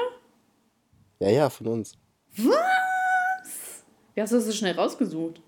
[1.20, 1.94] Ja, ja, von uns.
[2.38, 3.84] Was?
[4.14, 5.42] Wie hast du das so schnell rausgesucht?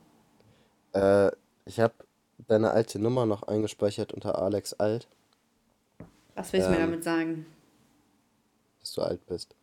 [0.93, 1.31] Äh,
[1.65, 1.93] ich habe
[2.47, 5.07] deine alte Nummer noch eingespeichert unter Alex Alt.
[6.35, 7.45] Was willst du ähm, mir damit sagen?
[8.79, 9.55] Dass du alt bist.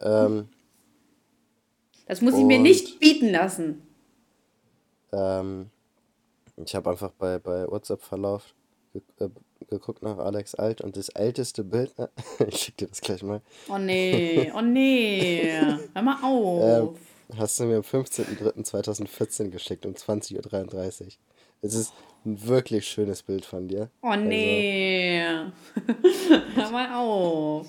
[0.00, 0.48] Ähm,
[2.06, 3.86] das muss ich mir nicht bieten lassen.
[5.12, 5.70] Ähm,
[6.56, 8.54] ich habe einfach bei, bei WhatsApp-Verlauf
[9.68, 12.10] geguckt nach Alex Alt und das älteste Bild, ne?
[12.46, 13.40] ich schick dir das gleich mal.
[13.68, 15.52] Oh nee, oh nee,
[15.92, 16.96] hör mal auf.
[16.96, 21.08] Ähm, hast du mir am 15.03.2014 geschickt um 20.33 Uhr.
[21.62, 21.92] Es ist
[22.26, 23.90] ein wirklich schönes Bild von dir.
[24.02, 25.52] Oh nee, also.
[26.54, 27.68] hör mal auf.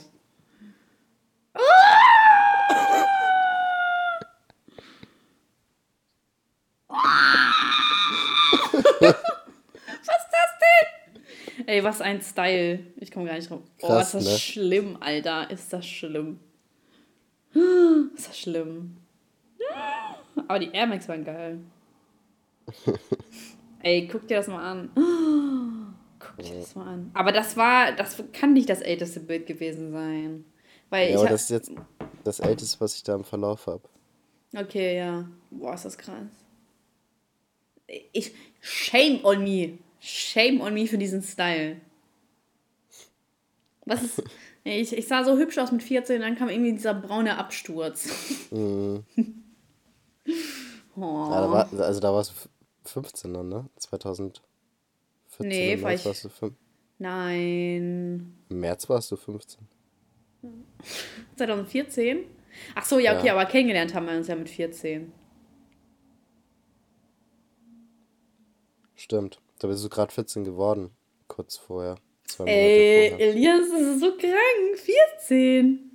[11.68, 12.80] Ey, was ein Style.
[12.98, 13.62] Ich komme gar nicht drauf.
[13.82, 14.40] Oh, Krass, oh, ist das ne?
[14.40, 15.50] schlimm, Alter.
[15.50, 16.40] Ist das schlimm.
[18.16, 18.98] Ist das schlimm.
[20.48, 21.60] Aber die Air Max waren geil.
[23.82, 25.96] Ey, guck dir das mal an.
[26.20, 27.12] Guck dir das mal an.
[27.14, 30.46] Aber das war, das kann nicht das älteste Bild gewesen sein.
[30.90, 31.72] Weil ja, aber das ist jetzt
[32.24, 33.84] das älteste, was ich da im Verlauf habe.
[34.56, 35.28] Okay, ja.
[35.52, 36.28] Boah, ist das krass.
[38.12, 39.78] Ich, shame on me.
[40.06, 41.82] Shame on me für diesen Style.
[43.86, 44.24] Was ist.
[44.68, 48.10] Ich, ich sah so hübsch aus mit 14, dann kam irgendwie dieser braune Absturz.
[48.50, 49.04] Mhm.
[50.96, 51.30] oh.
[51.30, 53.70] ja, da war, also da warst du 15 dann, ne?
[53.76, 54.42] 2014.
[55.42, 56.04] Nee, war ich.
[56.04, 56.56] Warst du 5.
[56.98, 58.34] Nein.
[58.50, 59.68] Im März warst du 15.
[61.36, 62.26] 2014?
[62.74, 63.34] Ach so, ja, okay, ja.
[63.34, 65.12] aber kennengelernt haben wir uns ja mit 14.
[68.96, 69.40] Stimmt.
[69.60, 70.92] Da bist du gerade 14 geworden,
[71.28, 71.96] kurz vorher.
[72.26, 73.30] Zwei Monate Ey, vorher.
[73.30, 74.80] Elias, das ist so krank.
[75.28, 75.92] 14.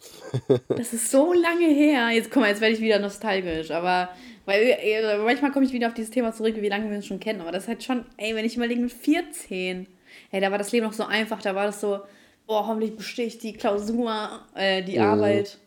[0.68, 2.08] Das ist so lange her.
[2.10, 4.08] Jetzt guck mal, jetzt werde ich wieder nostalgisch, aber
[4.46, 7.20] weil äh, manchmal komme ich wieder auf dieses Thema zurück, wie lange wir uns schon
[7.20, 7.40] kennen.
[7.40, 9.86] Aber das ist halt schon, ey, wenn ich überlege mit 14,
[10.30, 12.00] ey, da war das Leben noch so einfach, da war das so,
[12.46, 15.04] oh, hoffentlich bestehe ich die Klausur, äh, die mhm.
[15.04, 15.58] Arbeit.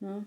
[0.00, 0.22] Ja.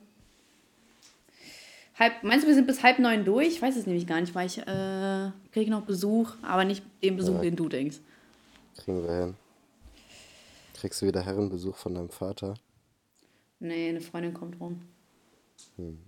[1.99, 3.49] Halb, meinst du, wir sind bis halb neun durch?
[3.49, 7.17] Ich weiß es nämlich gar nicht, weil ich äh, kriege noch Besuch, aber nicht den
[7.17, 7.41] Besuch, ja.
[7.41, 7.97] den du denkst.
[8.77, 9.35] Kriegen wir hin.
[10.73, 12.55] Kriegst du wieder Herrenbesuch von deinem Vater?
[13.59, 14.81] Nee, eine Freundin kommt rum.
[15.77, 15.99] Hm.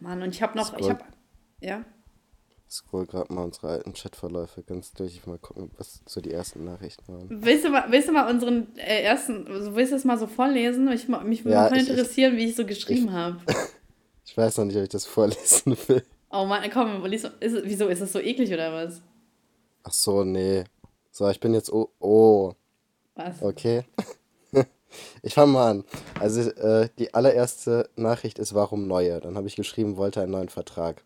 [0.00, 1.04] Mann, und ich habe noch, ich habe,
[1.60, 1.84] ja?
[2.76, 5.14] Scroll gerade mal unsere alten Chatverläufe ganz durch.
[5.14, 7.26] Ich mal gucken, was so die ersten Nachrichten waren.
[7.30, 10.26] Willst du mal, willst du mal unseren äh, ersten, also willst du das mal so
[10.26, 10.90] vorlesen?
[10.92, 13.38] Ich, mich würde ja, mal interessieren, ich, wie ich so geschrieben habe.
[14.28, 16.02] Ich weiß noch nicht, ob ich das vorlesen will.
[16.30, 19.00] Oh Mann, komm, lies, ist, wieso, ist das so eklig oder was?
[19.84, 20.64] Ach so, nee.
[21.12, 22.52] So, ich bin jetzt, oh, oh.
[23.14, 23.40] Was?
[23.40, 23.84] Okay.
[25.22, 25.84] Ich fange mal an.
[26.20, 29.20] Also äh, die allererste Nachricht ist, warum neue?
[29.20, 31.02] Dann habe ich geschrieben, wollte einen neuen Vertrag.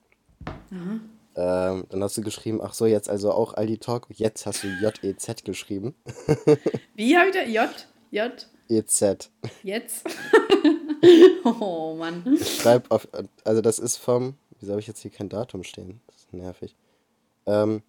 [0.71, 1.01] Mhm.
[1.37, 4.07] Ähm, dann hast du geschrieben, ach so, jetzt also auch Aldi Talk.
[4.11, 5.95] Jetzt hast du J-E-Z geschrieben.
[6.95, 7.43] Wie habe ich da?
[7.43, 7.71] J?
[8.11, 8.49] J?
[8.69, 9.31] E-Z.
[9.63, 10.05] Jetzt?
[11.45, 12.39] oh Mann.
[12.41, 13.09] Ich schreibe auf,
[13.45, 16.01] also das ist vom, wieso habe ich jetzt hier kein Datum stehen?
[16.07, 16.77] Das ist nervig.
[17.47, 17.83] Ähm,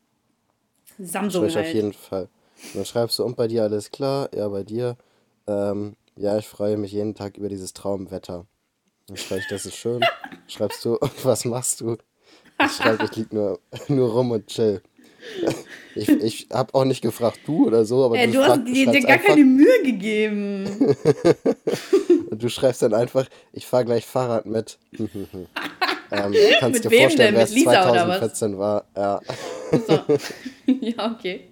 [0.99, 1.57] Samsung halt.
[1.57, 2.29] auf jeden Fall.
[2.63, 4.29] Und dann schreibst du, und bei dir alles klar?
[4.35, 4.97] Ja, bei dir.
[5.47, 8.45] Ähm, ja, ich freue mich jeden Tag über dieses Traumwetter.
[9.07, 10.01] Dann schreibe ich, das ist schön.
[10.47, 11.97] Schreibst du, und was machst du?
[12.65, 14.81] Ich schreibe, ich lieg nur, nur rum und chill.
[15.93, 18.89] Ich, ich habe auch nicht gefragt, du oder so, aber äh, du, du hast dir,
[18.89, 20.65] dir gar keine Mühe gegeben.
[22.29, 24.79] und du schreibst dann einfach, ich fahre gleich Fahrrad mit.
[24.97, 28.85] ähm, kannst mit dir vorstellen, wer es 2014 war.
[28.95, 29.19] Ja.
[29.85, 29.99] So.
[30.79, 31.50] ja, okay.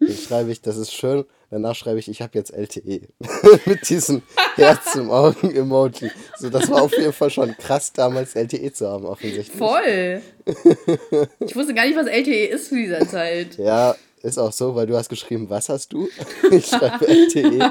[0.00, 1.24] Dann schreibe ich, das ist schön.
[1.50, 3.08] Danach schreibe ich, ich habe jetzt LTE.
[3.66, 4.22] Mit diesem
[4.54, 6.10] Herz im Augen-Emoji.
[6.38, 9.56] So, das war auf jeden Fall schon krass, damals LTE zu haben, offensichtlich.
[9.56, 10.22] Voll.
[11.40, 13.56] Ich wusste gar nicht, was LTE ist zu dieser Zeit.
[13.58, 16.08] Ja, ist auch so, weil du hast geschrieben, was hast du?
[16.50, 17.70] Ich schreibe LTE.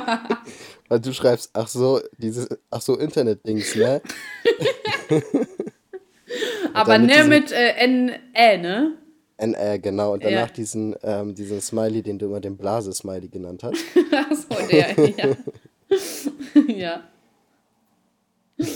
[0.90, 4.02] Und du schreibst, ach so, dieses, ach so, Internet-Dings, ne?
[6.74, 8.98] Aber ne mit äh, NE, ne?
[9.40, 10.14] NR, genau.
[10.14, 10.54] Und danach ja.
[10.54, 13.78] diesen, ähm, diesen Smiley, den du immer den Blase-Smiley genannt hast.
[14.12, 15.36] Achso, der, ja.
[16.68, 17.04] ja.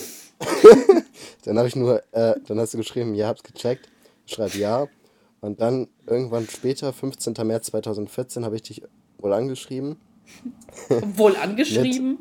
[1.46, 3.90] dann habe ich nur, äh, dann hast du geschrieben, ja, hab's gecheckt.
[4.26, 4.88] Schreib ja.
[5.42, 7.34] Und dann irgendwann später, 15.
[7.46, 8.84] März 2014, habe ich dich
[9.18, 9.98] wohl angeschrieben.
[11.18, 12.12] wohl angeschrieben?
[12.12, 12.20] Mit,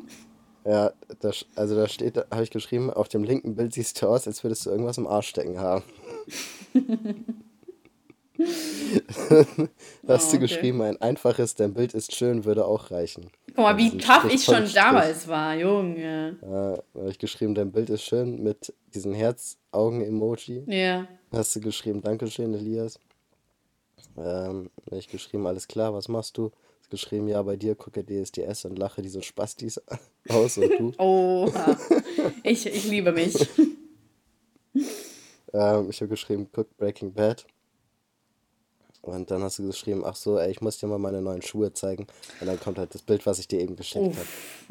[0.65, 4.07] ja, das, also da steht, da habe ich geschrieben, auf dem linken Bild siehst du
[4.07, 5.83] aus, als würdest du irgendwas im Arsch stecken haben.
[10.07, 13.29] Hast oh, du geschrieben, ein einfaches, dein Bild ist schön, würde auch reichen.
[13.47, 14.73] Guck mal, wie tough ich schon Strich.
[14.73, 16.37] damals war, Junge.
[16.41, 20.63] Ja, da habe ich geschrieben, dein Bild ist schön mit diesem Herz-Augen-Emoji.
[20.67, 21.07] Ja.
[21.31, 22.99] Hast du geschrieben, Dankeschön, Elias.
[24.17, 26.51] Ähm, habe ich geschrieben, alles klar, was machst du?
[26.79, 29.81] Hast geschrieben, ja, bei dir gucke DSDS und lache diese Spastis
[30.29, 30.93] aus und du.
[30.97, 31.51] Oh,
[32.43, 33.35] ich, ich liebe mich.
[35.53, 37.45] ähm, ich habe geschrieben, guck Breaking Bad.
[39.03, 41.73] Und dann hast du geschrieben, ach so, ey, ich muss dir mal meine neuen Schuhe
[41.73, 42.07] zeigen.
[42.39, 44.27] Und dann kommt halt das Bild, was ich dir eben geschickt habe.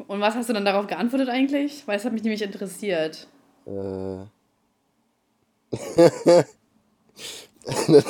[0.07, 1.87] Und was hast du dann darauf geantwortet eigentlich?
[1.87, 3.27] Weil es hat mich nämlich interessiert.
[3.67, 3.71] Äh.
[5.71, 6.45] dann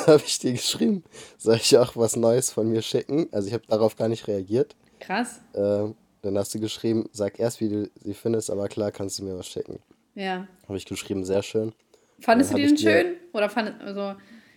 [0.06, 1.04] habe ich dir geschrieben,
[1.36, 3.28] soll ich auch was Neues von mir schicken?
[3.30, 4.74] Also ich habe darauf gar nicht reagiert.
[5.00, 5.42] Krass.
[5.54, 9.24] Ähm, dann hast du geschrieben, sag erst, wie du sie findest, aber klar kannst du
[9.24, 9.78] mir was schicken.
[10.14, 10.48] Ja.
[10.66, 11.74] Habe ich geschrieben, sehr schön.
[12.20, 13.16] Fandest du den schön?
[13.34, 14.14] Oder fand, also,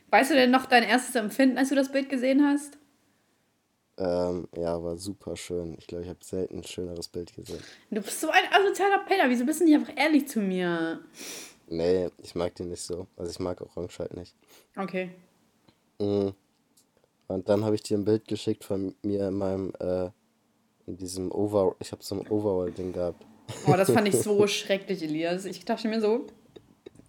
[0.09, 2.77] Weißt du denn noch dein erstes Empfinden, als du das Bild gesehen hast?
[3.97, 5.75] Ähm, ja, war super schön.
[5.79, 7.61] Ich glaube, ich habe selten ein schöneres Bild gesehen.
[7.89, 9.29] Du bist so ein asozialer Penner.
[9.29, 10.99] Wieso bist du nicht einfach ehrlich zu mir?
[11.67, 13.07] Nee, ich mag den nicht so.
[13.17, 14.35] Also ich mag Orange halt nicht.
[14.75, 15.09] Okay.
[15.99, 16.33] Mhm.
[17.27, 20.09] Und dann habe ich dir ein Bild geschickt von mir in meinem, äh,
[20.85, 23.25] in diesem Overall, ich habe so ein Overall-Ding gehabt.
[23.65, 25.45] Oh, das fand ich so schrecklich, Elias.
[25.45, 26.27] Ich dachte mir so,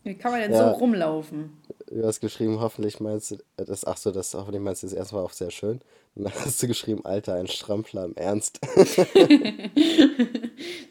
[0.03, 0.73] wie kann man denn ja.
[0.73, 1.53] so rumlaufen?
[1.90, 5.24] Du hast geschrieben, hoffentlich meinst du das, ach so, das hoffentlich meinst du das erstmal
[5.24, 5.81] auch sehr schön.
[6.14, 8.61] Und dann hast du geschrieben, Alter, ein Strampler im Ernst.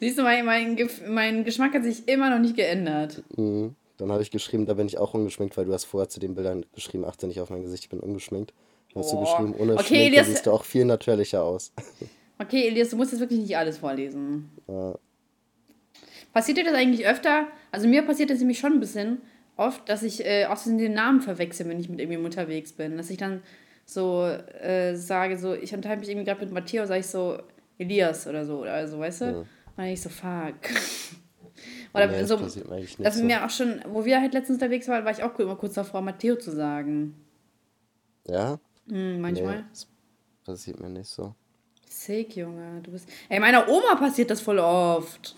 [0.00, 0.76] Siehst du, mein, mein,
[1.08, 3.22] mein Geschmack hat sich immer noch nicht geändert.
[3.36, 3.74] Mhm.
[3.98, 6.34] Dann habe ich geschrieben, da bin ich auch ungeschminkt, weil du hast vorher zu den
[6.34, 8.52] Bildern geschrieben, achte nicht auf mein Gesicht, ich bin ungeschminkt.
[8.94, 9.16] Dann hast oh.
[9.16, 11.72] du geschrieben, ohne okay, Schminke Elias, siehst du auch viel natürlicher aus.
[12.40, 14.48] Okay, Elias, du musst jetzt wirklich nicht alles vorlesen.
[14.68, 14.94] Ja.
[16.32, 17.48] Passiert dir das eigentlich öfter?
[17.72, 19.20] Also mir passiert das nämlich schon ein bisschen,
[19.58, 22.96] oft, dass ich äh, aus den Namen verwechsel, wenn ich mit irgendjemandem unterwegs bin.
[22.96, 23.42] Dass ich dann
[23.84, 27.38] so äh, sage, so, ich unterhalte mich irgendwie gerade mit Matteo, sage ich so,
[27.78, 29.24] Elias oder so, also weißt du?
[29.24, 29.44] Ja.
[29.76, 30.54] Und ich so, fuck.
[31.94, 32.58] Oder nee, so, das,
[32.98, 33.24] das so.
[33.24, 36.02] mir auch schon, wo wir halt letztens unterwegs waren, war ich auch immer kurz davor,
[36.02, 37.14] Matteo zu sagen.
[38.26, 38.60] Ja?
[38.88, 39.60] Hm, manchmal.
[39.60, 39.88] Nee, das
[40.44, 41.34] passiert mir nicht so.
[41.88, 42.80] Sick, Junge.
[42.82, 43.08] Du bist.
[43.28, 45.34] Ey, meiner Oma passiert das voll oft.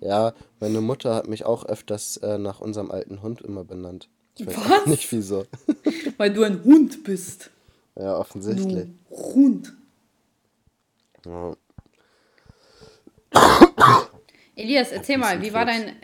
[0.00, 4.08] Ja, meine Mutter hat mich auch öfters äh, nach unserem alten Hund immer benannt.
[4.38, 4.86] Ich weiß Was?
[4.86, 5.46] nicht wieso.
[6.18, 7.50] Weil du ein Hund bist.
[7.96, 8.88] Ja, offensichtlich.
[9.08, 9.72] Du Hund.
[11.24, 11.56] Ja.
[14.54, 15.96] Elias, erzähl mal, wie war dein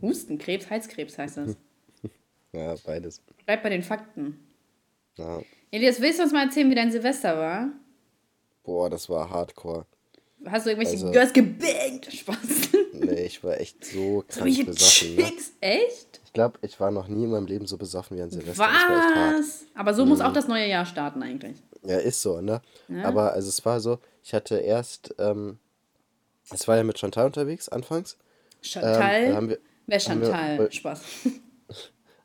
[0.00, 1.56] Hustenkrebs, Halskrebs heißt das?
[2.50, 3.20] Ja, beides.
[3.44, 4.38] Bleib bei den Fakten.
[5.16, 5.42] Ja.
[5.70, 7.68] Elias, willst du uns mal erzählen, wie dein Silvester war?
[8.62, 9.84] Boah, das war hardcore.
[10.50, 12.12] Hast du irgendwelche also, Girls gebankt?
[12.12, 12.36] Spaß.
[12.92, 15.16] Nee, ich war echt so krank so besoffen.
[15.16, 15.22] Ne?
[15.22, 15.68] Chicks, ne?
[15.68, 16.20] echt?
[16.24, 18.64] Ich glaube, ich war noch nie in meinem Leben so besoffen wie an Silvester.
[18.64, 19.64] Was?
[19.74, 20.10] Aber so mhm.
[20.10, 21.56] muss auch das neue Jahr starten eigentlich.
[21.84, 22.60] Ja, ist so, ne?
[22.88, 23.04] Ja.
[23.04, 25.58] Aber also es war so, ich hatte erst, ähm,
[26.52, 28.16] es war ja mit Chantal unterwegs anfangs.
[28.60, 29.24] Chantal?
[29.24, 30.58] Ähm, wir, Wer Chantal?
[30.58, 31.02] Wir, Spaß.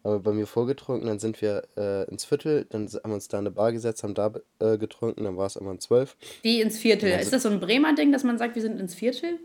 [0.04, 3.28] Haben wir bei mir vorgetrunken, dann sind wir äh, ins Viertel, dann haben wir uns
[3.28, 6.18] da in eine Bar gesetzt, haben da äh, getrunken, dann war es irgendwann zwölf.
[6.42, 7.10] Wie ins Viertel?
[7.20, 9.40] Ist das so ein Bremer Ding, dass man sagt, wir sind ins Viertel?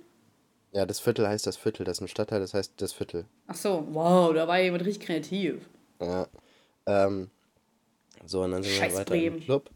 [0.73, 3.25] Ja, das Viertel heißt das Viertel, das ist ein Stadtteil, das heißt das Viertel.
[3.47, 5.69] Ach so, wow, da war jemand richtig kreativ.
[6.01, 6.27] Ja.
[6.87, 7.31] Ähm,
[8.27, 9.39] so, und dann sind Scheiß wir weiter Bremen.
[9.39, 9.71] im Club.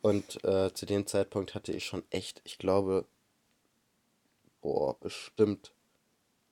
[0.00, 3.06] Und äh, zu dem Zeitpunkt hatte ich schon echt, ich glaube,
[4.60, 5.72] boah, bestimmt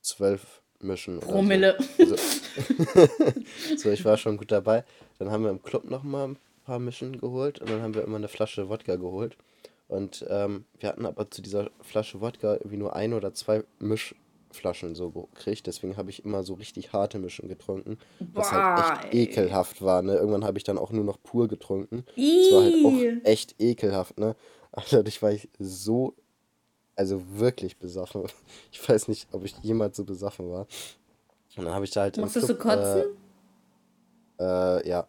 [0.01, 1.19] zwölf Mischen.
[1.19, 1.77] Promille.
[1.97, 2.15] So.
[3.77, 4.83] so, ich war schon gut dabei.
[5.19, 8.17] Dann haben wir im Club nochmal ein paar Mischen geholt und dann haben wir immer
[8.17, 9.37] eine Flasche Wodka geholt.
[9.87, 14.95] Und ähm, wir hatten aber zu dieser Flasche Wodka irgendwie nur ein oder zwei Mischflaschen
[14.95, 15.67] so gekriegt.
[15.67, 17.97] Deswegen habe ich immer so richtig harte Mischen getrunken.
[18.33, 20.01] Was halt echt ekelhaft war.
[20.01, 20.15] Ne?
[20.15, 22.05] Irgendwann habe ich dann auch nur noch pur getrunken.
[22.15, 22.43] Ii.
[22.43, 24.17] Das war halt auch echt ekelhaft.
[24.17, 24.35] Ne?
[24.71, 26.15] Also dadurch war ich so
[27.01, 28.23] also wirklich besoffen.
[28.71, 30.67] Ich weiß nicht, ob ich jemals so besoffen war.
[31.57, 32.17] Und dann habe ich da halt.
[32.17, 33.03] Musstest du kotzen?
[34.39, 35.07] Äh, äh, ja.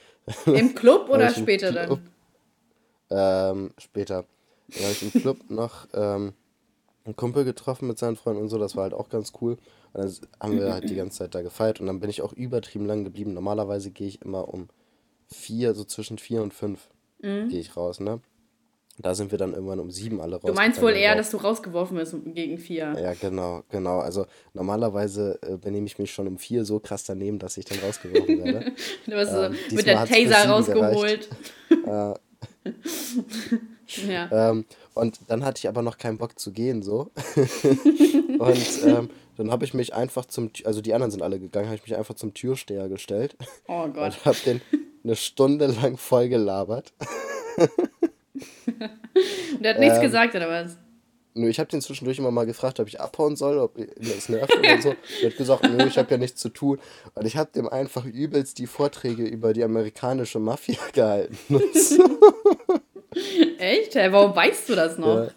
[0.46, 2.00] Im Club oder später Club,
[3.08, 3.56] dann?
[3.58, 4.24] Ähm, später.
[4.68, 6.32] Dann habe ich im Club noch ähm,
[7.04, 8.58] einen Kumpel getroffen mit seinen Freunden und so.
[8.58, 9.58] Das war halt auch ganz cool.
[9.92, 11.80] Und dann haben wir halt die ganze Zeit da gefeiert.
[11.80, 13.34] Und dann bin ich auch übertrieben lang geblieben.
[13.34, 14.68] Normalerweise gehe ich immer um
[15.26, 16.88] vier, so zwischen vier und fünf
[17.20, 17.48] mhm.
[17.48, 18.20] gehe ich raus, ne?
[18.98, 20.44] Da sind wir dann irgendwann um sieben alle raus.
[20.44, 22.94] Du meinst wohl eher, dass du rausgeworfen bist gegen vier.
[23.00, 24.00] Ja, genau, genau.
[24.00, 27.78] Also normalerweise äh, benehme ich mich schon um vier so krass daneben, dass ich dann
[27.78, 28.72] rausgeworfen werde.
[29.06, 31.30] du hast ähm, so mit der Taser rausgeholt.
[34.06, 34.50] ja.
[34.50, 37.10] Ähm, und dann hatte ich aber noch keinen Bock zu gehen, so.
[38.38, 41.76] und ähm, dann habe ich mich einfach zum, also die anderen sind alle gegangen, habe
[41.76, 43.36] ich mich einfach zum Türsteher gestellt.
[43.68, 44.18] Oh Gott.
[44.18, 44.60] Und habe den
[45.02, 46.92] eine Stunde lang voll gelabert.
[48.34, 50.76] Und er hat nichts ähm, gesagt, oder was?
[51.34, 54.28] Nö, ich habe den zwischendurch immer mal gefragt, ob ich abhauen soll, ob mir das
[54.28, 54.94] nervt oder so.
[55.22, 56.78] Er hat gesagt, nö, ich habe ja nichts zu tun.
[57.14, 61.36] Und ich habe dem einfach übelst die Vorträge über die amerikanische Mafia gehalten.
[63.58, 63.94] Echt?
[63.94, 65.16] Hey, warum weißt du das noch?
[65.16, 65.30] Ja.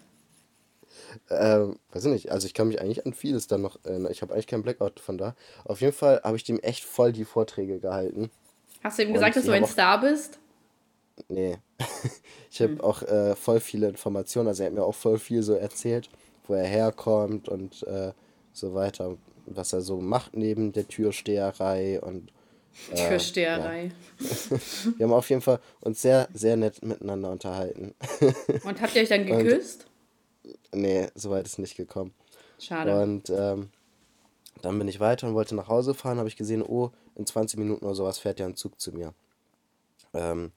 [1.28, 4.12] Ähm, weiß ich nicht, also ich kann mich eigentlich an vieles dann noch erinnern.
[4.12, 5.34] Ich habe eigentlich keinen Blackout von da.
[5.64, 8.30] Auf jeden Fall habe ich dem echt voll die Vorträge gehalten.
[8.84, 10.38] Hast du ihm gesagt, dass du ein Star bist?
[11.28, 11.58] Nee.
[12.50, 12.80] ich habe mhm.
[12.80, 14.48] auch äh, voll viele Informationen.
[14.48, 16.08] Also er hat mir auch voll viel so erzählt,
[16.46, 18.12] wo er herkommt und äh,
[18.52, 19.16] so weiter.
[19.46, 22.32] Was er so macht neben der Türsteherei und
[22.90, 23.92] äh, Türsteherei.
[24.18, 24.58] Ja.
[24.98, 27.94] Wir haben auf jeden Fall uns sehr, sehr nett miteinander unterhalten.
[28.64, 29.86] und habt ihr euch dann geküsst?
[30.72, 32.12] Und, nee, soweit ist nicht gekommen.
[32.58, 33.00] Schade.
[33.00, 33.70] Und ähm,
[34.62, 37.58] dann bin ich weiter und wollte nach Hause fahren, habe ich gesehen, oh, in 20
[37.58, 39.14] Minuten oder sowas fährt ja ein Zug zu mir.
[40.14, 40.52] Ähm,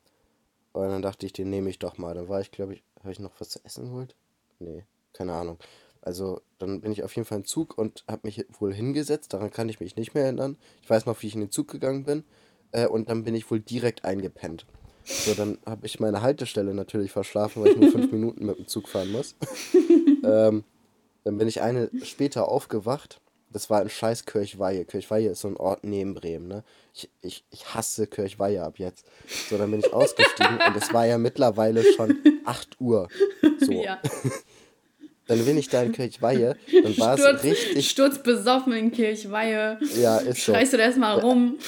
[0.85, 2.13] und dann dachte ich, den nehme ich doch mal.
[2.13, 4.15] Dann war ich, glaube ich, habe ich noch was zu essen geholt?
[4.59, 5.57] Nee, keine Ahnung.
[6.01, 9.33] Also dann bin ich auf jeden Fall im Zug und habe mich wohl hingesetzt.
[9.33, 10.57] Daran kann ich mich nicht mehr erinnern.
[10.81, 12.23] Ich weiß noch, wie ich in den Zug gegangen bin.
[12.71, 14.65] Äh, und dann bin ich wohl direkt eingepennt.
[15.03, 18.67] So, dann habe ich meine Haltestelle natürlich verschlafen, weil ich nur fünf Minuten mit dem
[18.67, 19.35] Zug fahren muss.
[20.23, 20.63] ähm,
[21.23, 23.19] dann bin ich eine später aufgewacht
[23.51, 24.85] das war in scheiß Kirchweihe.
[24.85, 26.63] Kirchweihe ist so ein Ort neben Bremen, ne?
[26.93, 29.05] Ich, ich, ich hasse Kirchweihe ab jetzt.
[29.49, 33.07] So, dann bin ich ausgestiegen und es war ja mittlerweile schon 8 Uhr.
[33.59, 33.71] So.
[33.71, 33.99] Ja.
[35.27, 37.87] Dann bin ich da in Kirchweihe, dann war es richtig.
[37.87, 39.77] Sturz besoffen in Kirchweihe.
[40.01, 40.53] Ja, ist so.
[40.53, 41.59] Schreist du da erstmal rum.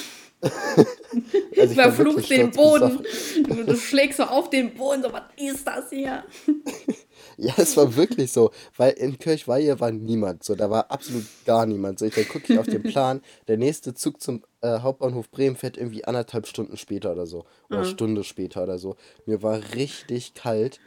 [1.56, 3.06] also Verflucht den Boden.
[3.46, 6.24] Du, du, schlägst so auf den Boden, so, was ist das hier?
[7.36, 11.66] Ja, es war wirklich so, weil in Kirchweihe war niemand, so, da war absolut gar
[11.66, 11.98] niemand.
[11.98, 15.56] So, ich, dann gucke ich auf den Plan, der nächste Zug zum äh, Hauptbahnhof Bremen
[15.56, 17.84] fährt irgendwie anderthalb Stunden später oder so, oder mhm.
[17.86, 18.96] Stunde später oder so.
[19.26, 20.80] Mir war richtig kalt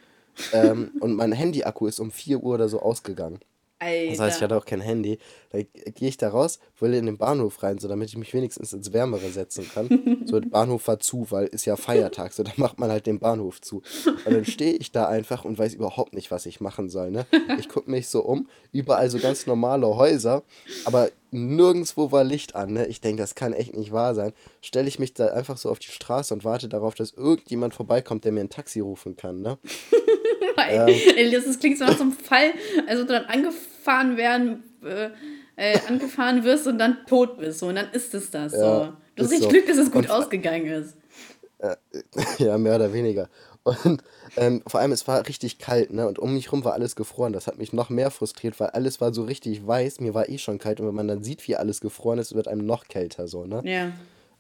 [0.54, 3.40] ähm, und mein Handy-Akku ist um 4 Uhr oder so ausgegangen.
[3.86, 4.12] Alter.
[4.12, 5.20] Das heißt, ich hatte auch kein Handy.
[5.52, 8.74] Da gehe ich da raus, will in den Bahnhof rein, so damit ich mich wenigstens
[8.74, 10.24] ins Wärmere setzen kann.
[10.26, 13.20] so, der Bahnhof war zu, weil ist ja Feiertag, so da macht man halt den
[13.20, 13.82] Bahnhof zu.
[14.26, 17.12] Und dann stehe ich da einfach und weiß überhaupt nicht, was ich machen soll.
[17.12, 17.26] Ne?
[17.60, 20.44] Ich gucke mich so um, überall so ganz normale Häuser,
[20.86, 22.74] aber nirgendwo war Licht an.
[22.74, 22.88] Ne?
[22.88, 24.34] Ich denke, das kann echt nicht wahr sein.
[24.62, 28.26] Stelle ich mich da einfach so auf die Straße und warte darauf, dass irgendjemand vorbeikommt,
[28.26, 29.42] der mir ein Taxi rufen kann.
[29.42, 29.58] Ne?
[30.70, 32.54] ähm, das klingt so nach so einem Fall,
[32.88, 33.26] also dann
[33.86, 35.10] angefahren werden, äh,
[35.56, 37.60] äh, angefahren wirst und dann tot bist.
[37.60, 38.54] So, und dann ist es das.
[38.54, 38.94] Ja, so.
[39.16, 39.50] Du hast richtig so.
[39.50, 40.96] Glück, dass es gut und, ausgegangen ist.
[41.60, 41.76] Äh,
[42.44, 43.30] ja, mehr oder weniger.
[43.64, 44.04] Und
[44.38, 46.08] ähm, vor allem, es war richtig kalt, ne?
[46.08, 47.34] Und um mich rum war alles gefroren.
[47.34, 50.02] Das hat mich noch mehr frustriert, weil alles war so richtig weiß.
[50.02, 50.80] Mir war eh schon kalt.
[50.80, 53.62] Und wenn man dann sieht, wie alles gefroren ist, wird einem noch kälter, so, ne?
[53.64, 53.92] Ja.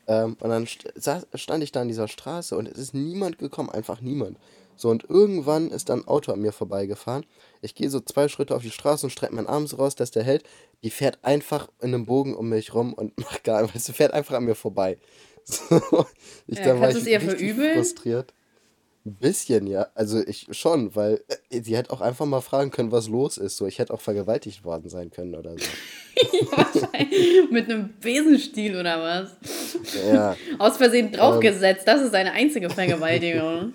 [0.08, 0.93] Ähm, und dann st
[1.34, 4.38] stand ich da an dieser Straße und es ist niemand gekommen, einfach niemand.
[4.76, 7.26] So, und irgendwann ist dann ein Auto an mir vorbeigefahren.
[7.62, 10.12] Ich gehe so zwei Schritte auf die Straße und strecke meinen Arm so raus, dass
[10.12, 10.43] der hält.
[10.84, 13.86] Die fährt einfach in einem Bogen um mich rum und macht gar nichts.
[13.86, 14.97] Sie fährt einfach an mir vorbei.
[15.47, 16.08] So,
[16.47, 18.34] ich, ja, da war ich richtig frustriert.
[19.06, 19.88] Ein bisschen, ja.
[19.93, 23.58] Also ich schon, weil äh, sie hätte auch einfach mal fragen können, was los ist.
[23.58, 25.66] So, ich hätte auch vergewaltigt worden sein können oder so.
[27.51, 29.36] Mit einem Besenstiel oder was?
[30.12, 30.36] Ja.
[30.58, 31.82] Aus Versehen draufgesetzt.
[31.82, 33.74] Ähm, das ist eine einzige Vergewaltigung.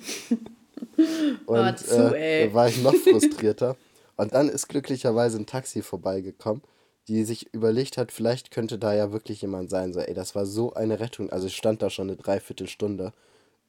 [1.46, 3.76] Und zu, äh, da war ich noch frustrierter.
[4.16, 6.62] Und dann ist glücklicherweise ein Taxi vorbeigekommen,
[7.08, 9.92] die sich überlegt hat, vielleicht könnte da ja wirklich jemand sein.
[9.92, 11.30] So, ey, das war so eine Rettung.
[11.30, 13.12] Also ich stand da schon eine Dreiviertelstunde.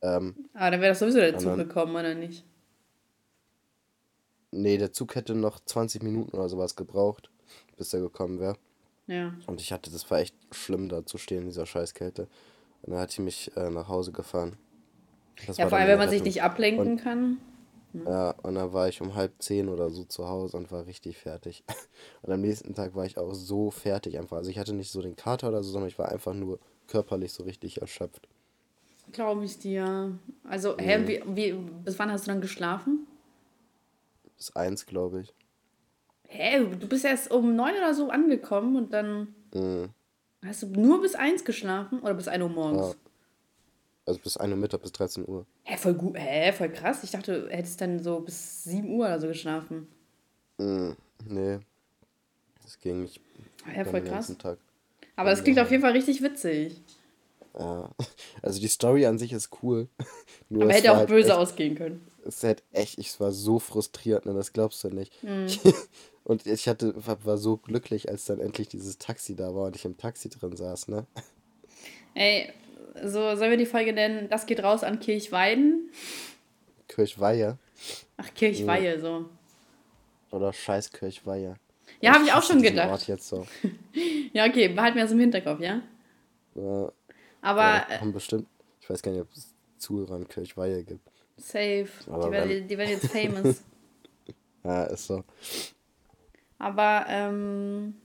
[0.02, 2.44] Ähm, ah, dann wäre das sowieso der Zug gekommen, oder nicht?
[4.52, 7.30] Nee, der Zug hätte noch 20 Minuten oder sowas gebraucht,
[7.78, 8.58] bis er gekommen wäre.
[9.08, 9.34] Ja.
[9.48, 12.28] Und ich hatte, das war echt schlimm, da zu stehen in dieser Scheißkälte.
[12.82, 14.58] Und dann hat sie mich äh, nach Hause gefahren.
[15.48, 17.38] Das ja, vor allem, wenn man sich nicht ablenken und, kann.
[17.94, 18.06] Hm.
[18.06, 21.18] Ja, und dann war ich um halb zehn oder so zu Hause und war richtig
[21.18, 21.64] fertig.
[22.22, 24.38] Und am nächsten Tag war ich auch so fertig einfach.
[24.38, 27.34] Also ich hatte nicht so den Kater oder so, sondern ich war einfach nur körperlich
[27.34, 28.28] so richtig erschöpft.
[29.12, 30.18] Glaube ich dir.
[30.44, 31.08] Also, hä, mhm.
[31.08, 31.54] wie, wie,
[31.84, 33.08] bis wann hast du dann geschlafen?
[34.38, 35.34] Bis eins, glaube ich.
[36.28, 39.90] Hä, du bist erst um neun oder so angekommen und dann mhm.
[40.46, 42.94] hast du nur bis eins geschlafen oder bis ein Uhr morgens?
[42.94, 43.12] Ja.
[44.06, 45.46] Also bis 1 Uhr Mittag bis 13 Uhr.
[45.64, 47.04] Hä, voll gut, hä, voll krass.
[47.04, 49.88] Ich dachte, du hättest dann so bis 7 Uhr oder so geschlafen.
[50.58, 50.92] Mm,
[51.28, 51.60] nee.
[52.64, 53.22] Das ging nicht.
[53.66, 54.36] Hä, voll krass.
[54.38, 54.58] Tag.
[55.16, 56.82] Aber das klingt auf jeden Fall richtig witzig.
[57.58, 57.90] Ja,
[58.42, 59.88] also die Story an sich ist cool.
[60.50, 62.08] Nur Aber hätte auch halt böse echt, ausgehen können.
[62.26, 65.24] Es hätte echt, ich war so frustriert, ne, das glaubst du nicht.
[65.24, 65.48] Mhm.
[66.24, 69.86] und ich hatte, war so glücklich, als dann endlich dieses Taxi da war und ich
[69.86, 71.06] im Taxi drin saß, ne?
[72.14, 72.52] Ey,
[73.04, 75.92] so, sollen wir die Folge nennen, das geht raus an Kirchweiden?
[76.88, 77.58] Kirchweihe.
[78.18, 79.00] Ach, Kirchweihe, ja.
[79.00, 79.26] so.
[80.32, 81.56] Oder Scheiß Kirchweihe.
[82.00, 82.90] Ja, habe ich auch schon gedacht.
[82.90, 83.46] Ort jetzt so.
[84.34, 85.82] ja, okay, behalten wir das im Hinterkopf, ja?
[86.56, 86.92] Ja.
[87.42, 87.62] Aber.
[87.62, 88.48] Ja, äh, haben bestimmt,
[88.80, 91.08] ich weiß gar nicht, ob es Zuhörer in Kirchweihe gibt.
[91.38, 91.90] Safe.
[92.08, 93.62] Aber die, werden, die werden jetzt famous.
[94.64, 95.24] ja, ist so.
[96.60, 97.96] Aber, ähm,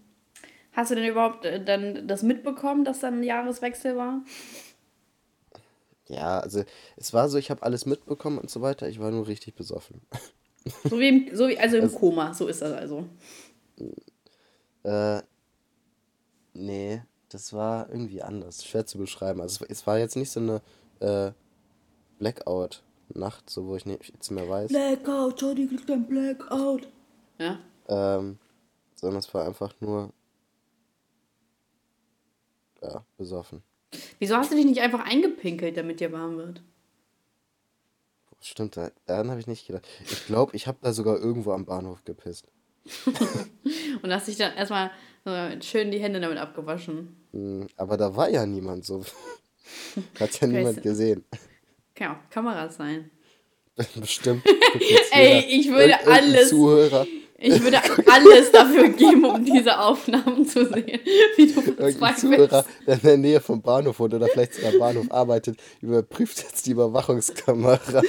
[0.77, 4.23] Hast du denn überhaupt äh, dann das mitbekommen, dass dann ein Jahreswechsel war?
[6.07, 6.65] Ja, also
[6.97, 8.87] es war so, ich habe alles mitbekommen und so weiter.
[8.87, 10.03] Ich war nur richtig besoffen.
[10.85, 13.07] So wie, im, so wie also im also, Koma, so ist das also.
[14.83, 15.23] Äh,
[16.53, 18.65] nee, das war irgendwie anders.
[18.65, 19.41] Schwer zu beschreiben.
[19.41, 20.63] Also es, war jetzt nicht so eine
[21.01, 21.33] äh,
[22.19, 24.69] Blackout-Nacht, so wo ich nicht, jetzt mehr weiß.
[24.69, 26.89] Blackout, Jody kriegt ein Blackout.
[27.39, 27.59] Ja.
[27.89, 28.39] Ähm,
[28.95, 30.13] sondern es war einfach nur
[32.83, 33.63] ja, besoffen.
[34.19, 36.63] Wieso hast du dich nicht einfach eingepinkelt, damit dir warm wird?
[38.41, 39.87] Stimmt, daran habe ich nicht gedacht.
[40.05, 42.47] Ich glaube, ich habe da sogar irgendwo am Bahnhof gepisst.
[44.03, 44.91] und hast dich dann erstmal
[45.63, 47.17] schön die Hände damit abgewaschen.
[47.33, 49.05] Hm, aber da war ja niemand so.
[50.21, 51.25] Hat ja niemand gesehen.
[51.95, 53.11] Kann auch Kameras sein.
[54.01, 54.43] Bestimmt.
[55.11, 56.51] Ey, ich würde alles.
[56.51, 57.07] Zuhörer
[57.39, 57.79] ich würde
[58.11, 61.01] alles dafür geben, um diese Aufnahmen zu sehen,
[61.37, 64.79] wie du verzweifelt Zuhörer, der in der Nähe vom Bahnhof wohnt oder vielleicht sogar am
[64.79, 68.03] Bahnhof arbeitet, überprüft jetzt die Überwachungskamera.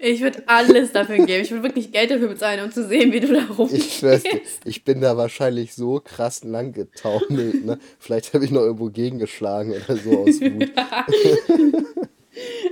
[0.00, 1.42] Ich würde alles dafür geben.
[1.42, 3.68] Ich würde wirklich Geld dafür bezahlen, um zu sehen, wie du da rum.
[3.72, 7.64] Ich schwör's dir, ich bin da wahrscheinlich so krass lang getaumelt.
[7.64, 7.78] Ne?
[7.98, 10.70] Vielleicht habe ich noch irgendwo gegengeschlagen oder so aus Wut.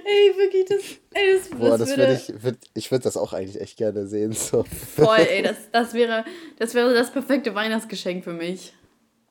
[0.06, 0.80] Ey, wirklich, das,
[1.14, 4.06] ey, das, Boah, das, das würde ich, würd, ich würde das auch eigentlich echt gerne
[4.06, 4.32] sehen.
[4.32, 4.64] So.
[4.94, 6.24] Voll, ey, das, das, wäre,
[6.58, 8.74] das wäre das perfekte Weihnachtsgeschenk für mich.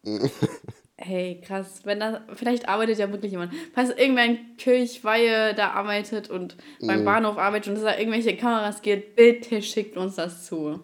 [1.03, 1.81] ey, Hey, krass.
[1.83, 3.53] Wenn da, vielleicht arbeitet ja wirklich jemand.
[3.73, 7.05] Falls irgendwer in Kirchweihe da arbeitet und beim mhm.
[7.05, 10.79] Bahnhof arbeitet und es da irgendwelche Kameras gibt, bitte schickt uns das zu.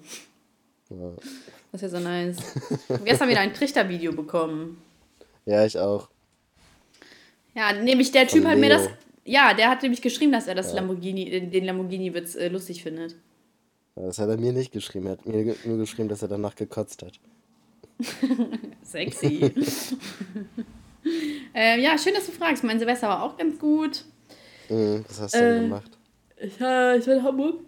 [0.89, 1.11] Ja.
[1.72, 2.38] Das wäre so nice.
[3.05, 4.82] gestern wieder ein Trichtervideo bekommen.
[5.45, 6.09] Ja, ich auch.
[7.55, 8.67] Ja, nämlich der Typ Von hat Leo.
[8.67, 8.89] mir das.
[9.26, 10.76] Ja, der hat nämlich geschrieben, dass er das ja.
[10.76, 13.15] Lamborghini, den Lamborghini-Witz äh, lustig findet.
[13.95, 15.05] Das hat er mir nicht geschrieben.
[15.05, 17.20] Er hat mir nur geschrieben, dass er danach gekotzt hat.
[18.84, 19.52] Sexy.
[21.54, 22.64] ähm, ja, schön, dass du fragst.
[22.64, 24.06] Mein Silvester war auch ganz gut.
[24.70, 25.97] Mhm, was hast du äh, denn gemacht?
[26.38, 27.60] Ich, äh, ich war in Hamburg.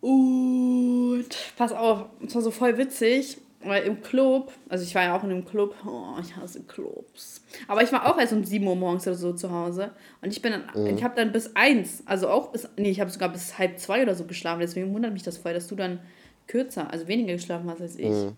[0.00, 5.16] Und pass auf, es war so voll witzig, weil im Club, also ich war ja
[5.16, 7.40] auch in einem Club, oh, ich hasse Clubs.
[7.68, 9.92] Aber ich war auch erst um 7 Uhr morgens oder so zu Hause.
[10.20, 10.96] Und ich bin dann, mhm.
[10.96, 14.02] ich habe dann bis 1, also auch bis, nee, ich habe sogar bis halb 2
[14.02, 14.60] oder so geschlafen.
[14.60, 16.00] Deswegen wundert mich das voll, dass du dann
[16.48, 18.08] kürzer, also weniger geschlafen hast als ich.
[18.08, 18.36] Mhm.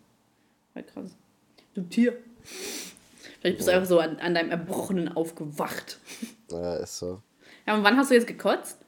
[0.75, 1.11] Voll krass.
[1.73, 2.19] Du Tier.
[3.41, 5.99] Vielleicht bist du einfach so an, an deinem Erbrochenen aufgewacht.
[6.51, 7.23] Ja, ist so.
[7.67, 8.79] Ja, und wann hast du jetzt gekotzt?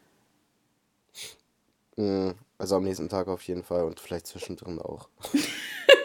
[1.96, 2.34] Mhm.
[2.58, 5.08] Also am nächsten Tag auf jeden Fall und vielleicht zwischendrin auch.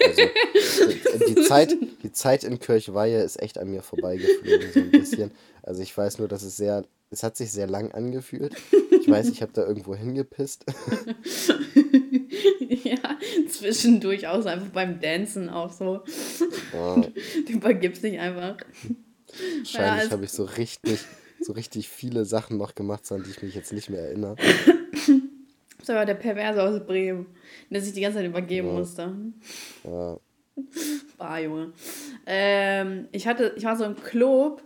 [0.05, 4.91] also die, die, Zeit, die Zeit in Kirchweihe ist echt an mir vorbeigeflogen, so ein
[4.91, 5.31] bisschen.
[5.63, 8.53] Also ich weiß nur, dass es sehr, es hat sich sehr lang angefühlt.
[8.91, 10.65] Ich weiß, ich habe da irgendwo hingepisst.
[12.83, 13.17] ja,
[13.49, 16.01] zwischendurch auch so einfach beim Dancen auch so.
[16.73, 16.95] Ja.
[17.47, 18.57] Du übergibst dich einfach.
[19.27, 20.99] Wahrscheinlich ja, also habe ich so richtig,
[21.39, 24.35] so richtig viele Sachen noch gemacht, an die ich mich jetzt nicht mehr erinnere.
[25.79, 27.25] Das war der Perverse aus Bremen,
[27.71, 28.73] der sich die ganze Zeit übergeben ja.
[28.73, 29.15] musste.
[29.83, 30.19] Ja.
[31.17, 31.73] Bah, Junge.
[32.27, 34.61] Ähm, ich, hatte, ich war so im Club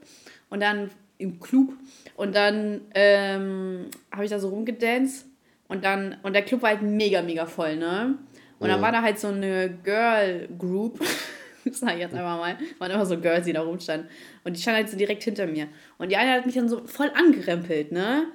[0.49, 1.71] und dann im Club
[2.17, 5.25] und dann ähm, habe ich da so rumgedanced
[5.67, 8.17] und dann und der Club war halt mega mega voll, ne?
[8.57, 10.99] Und dann war da halt so eine Girl Group,
[11.71, 14.09] sag ich jetzt einfach mal, waren immer so Girls, die da rumstanden
[14.43, 16.85] und die standen halt so direkt hinter mir und die eine hat mich dann so
[16.85, 18.27] voll angerempelt, ne?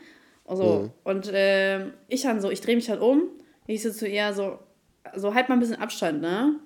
[0.51, 0.91] Also, mhm.
[1.05, 3.23] Und äh, ich dann so, ich drehe mich halt um,
[3.69, 4.59] ich so zu ihr so,
[5.15, 6.57] so halt mal ein bisschen Abstand, ne?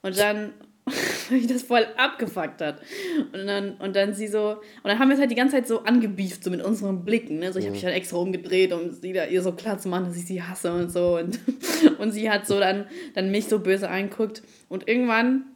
[0.00, 0.54] Und dann,
[1.28, 2.80] weil mich das voll abgefuckt hat.
[3.32, 5.66] Und dann, und dann sie so, und dann haben wir es halt die ganze Zeit
[5.66, 7.52] so angebieft, so mit unseren Blicken, ne?
[7.52, 10.06] So, ich habe mich halt extra umgedreht, um sie da ihr so klar zu machen,
[10.06, 11.18] dass ich sie hasse und so.
[11.18, 11.40] Und,
[11.98, 14.42] und sie hat so dann, dann mich so böse angeguckt.
[14.68, 15.46] Und irgendwann,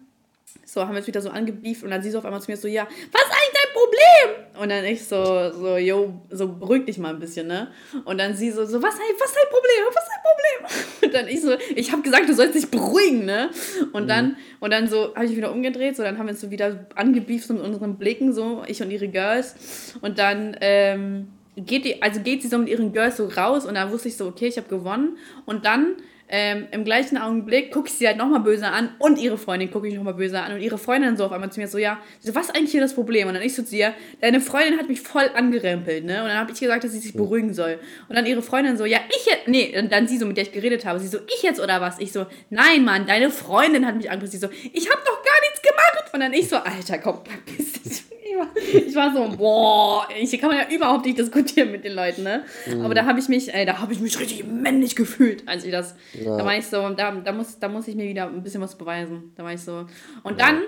[0.64, 2.56] so, haben wir es wieder so angebieft und dann sie so auf einmal zu mir
[2.56, 4.60] so, ja, was eigentlich Problem?
[4.60, 7.68] Und dann ich so, so, yo, so beruhig dich mal ein bisschen, ne?
[8.04, 9.86] Und dann sie so, so, was, was ist dein Problem?
[9.94, 10.86] Was ist dein Problem?
[11.02, 13.50] Und dann ich so, ich habe gesagt, du sollst dich beruhigen, ne?
[13.92, 14.36] Und dann, mhm.
[14.60, 17.48] und dann so, habe ich wieder umgedreht, so, dann haben wir uns so wieder angebieft
[17.50, 19.94] mit unseren Blicken, so, ich und ihre Girls.
[20.00, 23.74] Und dann, ähm, geht die, also geht sie so mit ihren Girls so raus und
[23.74, 25.18] dann wusste ich so, okay, ich habe gewonnen.
[25.46, 25.96] Und dann
[26.30, 29.88] ähm, im gleichen Augenblick gucke ich sie halt nochmal böse an und ihre Freundin gucke
[29.88, 32.34] ich nochmal böse an und ihre Freundin so auf einmal zu mir so, ja, so,
[32.34, 33.26] was ist eigentlich hier das Problem?
[33.26, 36.22] Und dann ich so zu ihr, deine Freundin hat mich voll angerempelt, ne?
[36.22, 37.80] Und dann habe ich gesagt, dass sie sich beruhigen soll.
[38.08, 40.44] Und dann ihre Freundin so, ja, ich jetzt, nee, und dann sie so, mit der
[40.44, 41.98] ich geredet habe, sie so, ich jetzt oder was?
[41.98, 44.30] Ich so, nein, Mann, deine Freundin hat mich angerempelt.
[44.30, 46.14] Sie so, ich habe doch gar nichts gemacht.
[46.14, 48.09] Und dann ich so, Alter, komm, verpiss dich
[48.72, 52.44] ich war so, boah, ich kann man ja überhaupt nicht diskutieren mit den Leuten, ne?
[52.66, 52.82] Mhm.
[52.82, 55.70] Aber da habe ich mich, ey, da habe ich mich richtig männlich gefühlt, als ich
[55.70, 56.36] das, ja.
[56.36, 58.76] da war ich so, da, da, muss, da muss ich mir wieder ein bisschen was
[58.76, 59.32] beweisen.
[59.36, 59.86] Da war ich so.
[60.22, 60.46] Und ja.
[60.46, 60.62] dann,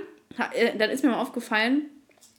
[0.54, 1.86] äh, dann ist mir mal aufgefallen,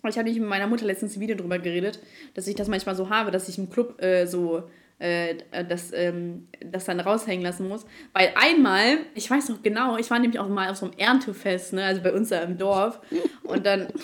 [0.09, 1.99] ich habe nicht mit meiner Mutter letztens ein Video drüber geredet,
[2.33, 4.63] dass ich das manchmal so habe, dass ich im Club äh, so
[5.03, 7.85] äh, das, ähm, das dann raushängen lassen muss.
[8.13, 11.73] Weil einmal, ich weiß noch genau, ich war nämlich auch mal auf so einem Erntefest,
[11.73, 12.99] ne, also bei uns da im Dorf.
[13.43, 13.87] Und dann.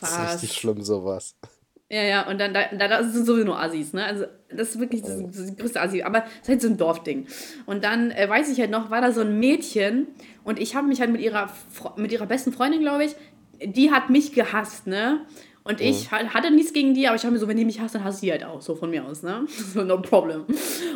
[0.00, 1.34] Das ist richtig schlimm, sowas.
[1.90, 4.04] Ja, ja, und dann, da, da sind sowieso nur Assis, ne?
[4.04, 6.02] Also, das ist wirklich das, das größte Assi.
[6.02, 7.26] Aber es ist halt so ein Dorfding.
[7.66, 10.06] Und dann äh, weiß ich halt noch, war da so ein Mädchen
[10.44, 11.50] und ich habe mich halt mit ihrer,
[11.96, 13.16] mit ihrer besten Freundin, glaube ich,
[13.64, 15.26] die hat mich gehasst, ne?
[15.68, 16.32] Und ich mhm.
[16.32, 18.20] hatte nichts gegen die, aber ich habe mir so, wenn die mich hasst, dann hasst
[18.20, 19.44] sie halt auch, so von mir aus, ne?
[19.74, 20.46] So, no problem.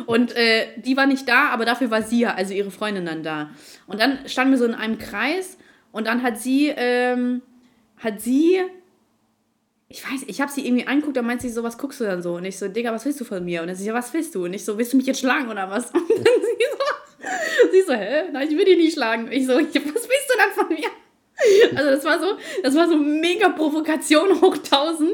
[0.07, 3.51] Und äh, die war nicht da, aber dafür war sie, also ihre Freundin dann da.
[3.85, 5.59] Und dann standen wir so in einem Kreis
[5.91, 7.43] und dann hat sie, ähm,
[7.97, 8.61] hat sie,
[9.89, 12.23] ich weiß, ich habe sie irgendwie angeguckt, dann meint sie so, was guckst du dann
[12.23, 12.37] so?
[12.37, 13.61] Und ich so, Digga, was willst du von mir?
[13.61, 14.45] Und dann sie, ja, was willst du?
[14.45, 15.91] Und ich so, willst du mich jetzt schlagen oder was?
[15.93, 18.23] Und dann sie so, sie so, hä?
[18.31, 19.25] Nein, ich will dich nicht schlagen.
[19.25, 20.89] Und ich so, was willst du dann von mir?
[21.75, 25.11] Also das war so, das war so mega Provokation hoch 1000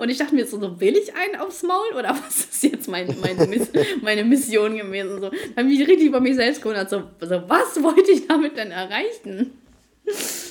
[0.00, 2.88] und ich dachte mir so, so will ich einen aufs Maul oder was ist jetzt
[2.88, 3.70] mein, meine, Miss,
[4.02, 5.20] meine Mission gewesen?
[5.20, 8.56] So, dann habe ich richtig über mich selbst gewundert, so, so, was wollte ich damit
[8.56, 9.52] denn erreichen?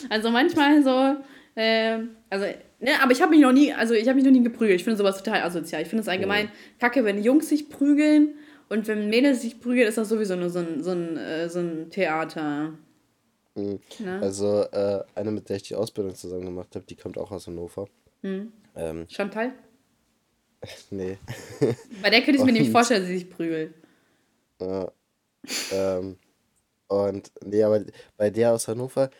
[0.10, 1.18] Also manchmal so,
[1.56, 2.00] äh,
[2.30, 2.46] also,
[2.80, 4.80] ne, aber ich habe mich noch nie, also ich habe mich noch nie geprügelt.
[4.80, 5.82] Ich finde sowas total asozial.
[5.82, 6.52] Ich finde es allgemein ja.
[6.80, 8.36] kacke, wenn Jungs sich prügeln
[8.70, 11.60] und wenn Mädels sich prügeln, ist das sowieso nur so ein, so ein, äh, so
[11.60, 12.74] ein Theater.
[13.56, 13.80] Mhm.
[14.22, 17.48] Also äh, eine, mit der ich die Ausbildung zusammen gemacht habe, die kommt auch aus
[17.48, 17.88] Hannover.
[18.22, 18.52] Mhm.
[18.76, 19.54] Ähm, Chantal?
[20.90, 21.18] nee.
[22.02, 23.74] Bei der könnte ich mir nämlich vorstellen, dass sie sich prügelt.
[24.62, 24.92] Ja.
[25.72, 26.18] ähm,
[26.88, 27.86] und nee, aber
[28.18, 29.12] bei der aus Hannover,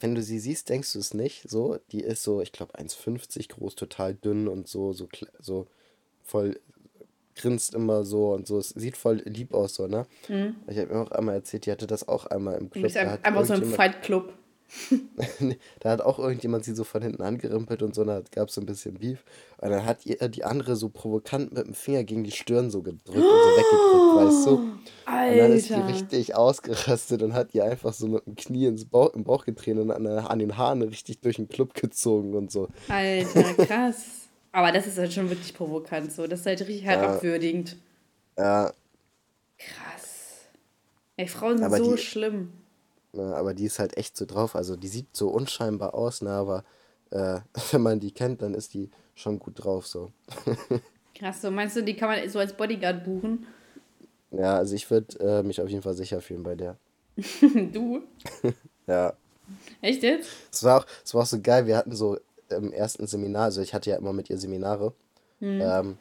[0.00, 1.48] wenn du sie siehst, denkst du es nicht.
[1.48, 5.08] So, die ist so, ich glaube, 1,50 groß, total dünn und so, so,
[5.38, 5.68] so
[6.22, 6.60] voll
[7.34, 8.58] grinst immer so und so.
[8.58, 10.06] Es sieht voll lieb aus, so, ne?
[10.28, 10.56] Mhm.
[10.66, 12.94] Ich habe mir auch einmal erzählt, die hatte das auch einmal im Club.
[12.96, 14.32] Ein, einfach so im Fight Club.
[15.80, 18.60] da hat auch irgendjemand sie so von hinten angerimpelt und so, da gab es so
[18.60, 19.22] ein bisschen Beef.
[19.58, 22.82] Und dann hat ihr die andere so provokant mit dem Finger gegen die Stirn so
[22.82, 24.62] gedrückt und so weggedrückt, weißt du?
[25.04, 25.32] Alter.
[25.32, 28.86] Und dann ist die richtig ausgerastet und hat ihr einfach so mit dem Knie ins
[28.86, 32.50] Bauch, im Bauch getreten und an, an den Haaren richtig durch den Club gezogen und
[32.50, 32.68] so.
[32.88, 34.21] Alter, krass.
[34.52, 36.26] Aber das ist halt schon wirklich provokant so.
[36.26, 37.76] Das ist halt richtig herabwürdigend.
[38.36, 38.72] Ja.
[39.58, 40.46] Krass.
[41.16, 42.52] Ey, Frauen sind aber so die, schlimm.
[43.12, 44.54] Ne, aber die ist halt echt so drauf.
[44.54, 46.64] Also die sieht so unscheinbar aus, ne, aber
[47.10, 47.40] äh,
[47.72, 50.12] wenn man die kennt, dann ist die schon gut drauf so.
[51.14, 53.46] Krass, so meinst du, die kann man so als Bodyguard buchen?
[54.30, 56.76] Ja, also ich würde äh, mich auf jeden Fall sicher fühlen bei der.
[57.72, 58.02] du?
[58.86, 59.12] ja.
[59.82, 60.30] Echt jetzt?
[60.50, 62.18] Es war, auch, es war auch so geil, wir hatten so
[62.56, 64.92] im ersten Seminar, also ich hatte ja immer mit ihr Seminare.
[65.40, 65.60] Mhm.
[65.62, 65.98] Ähm,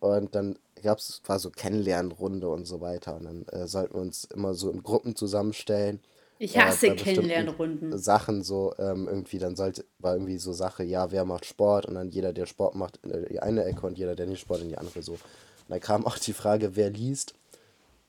[0.00, 3.16] und dann gab es, war so Kennenlernrunde und so weiter.
[3.16, 6.00] Und dann äh, sollten wir uns immer so in Gruppen zusammenstellen.
[6.38, 7.96] Ich hasse äh, Kennenlernrunden.
[7.98, 11.86] Sachen so, ähm, irgendwie, dann sollte, war irgendwie so Sache, ja, wer macht Sport?
[11.86, 14.62] Und dann jeder, der Sport macht, in die eine Ecke und jeder, der nicht Sport,
[14.62, 15.12] in die andere so.
[15.12, 15.20] Und
[15.68, 17.34] dann kam auch die Frage, wer liest.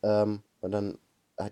[0.04, 0.98] Ähm, und dann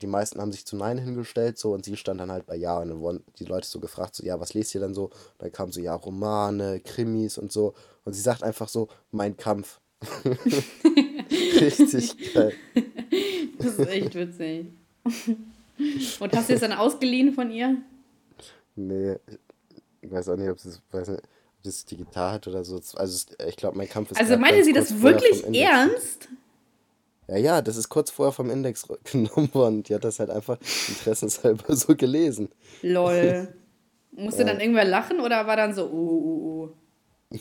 [0.02, 2.80] die meisten haben sich zu Nein hingestellt, so, und sie stand dann halt bei Ja.
[2.80, 5.06] Und dann wurden die Leute so gefragt, so, ja, was lest ihr denn so?
[5.06, 7.74] Und dann kamen so, ja, Romane, Krimis und so.
[8.04, 9.80] Und sie sagt einfach so, mein Kampf.
[11.60, 12.54] Richtig geil.
[13.58, 14.68] Das ist echt witzig.
[16.20, 17.78] Und hast du es dann ausgeliehen von ihr?
[18.76, 19.16] Nee,
[20.02, 22.80] ich weiß auch nicht, ob sie es, ob digital hat oder so.
[22.96, 24.20] Also ich glaube, mein Kampf ist.
[24.20, 26.28] Also meinte sie das wirklich ernst?
[27.28, 29.84] Ja, ja, das ist kurz vorher vom Index genommen worden.
[29.84, 30.58] Die hat das halt einfach
[30.88, 32.50] interessenshalber so gelesen.
[32.82, 33.54] Lol.
[34.12, 34.48] Musste ja.
[34.48, 36.70] dann irgendwer lachen oder war dann so, uh, uh, uh?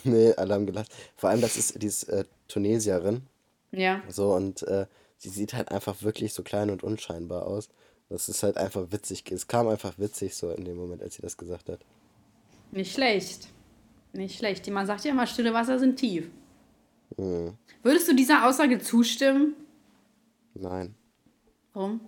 [0.05, 0.91] Nee, alle haben gelacht.
[1.17, 3.23] Vor allem, das ist, die ist äh, Tunesierin.
[3.71, 4.03] Ja.
[4.09, 4.87] So, und äh,
[5.19, 7.69] sie sieht halt einfach wirklich so klein und unscheinbar aus.
[8.09, 9.31] Das ist halt einfach witzig.
[9.31, 11.81] Es kam einfach witzig so in dem Moment, als sie das gesagt hat.
[12.73, 13.49] Nicht schlecht.
[14.13, 14.69] Nicht schlecht.
[14.69, 16.29] Man sagt ja immer, stille Wasser sind tief.
[17.17, 17.55] Mhm.
[17.83, 19.55] Würdest du dieser Aussage zustimmen?
[20.55, 20.95] Nein.
[21.73, 22.01] Warum?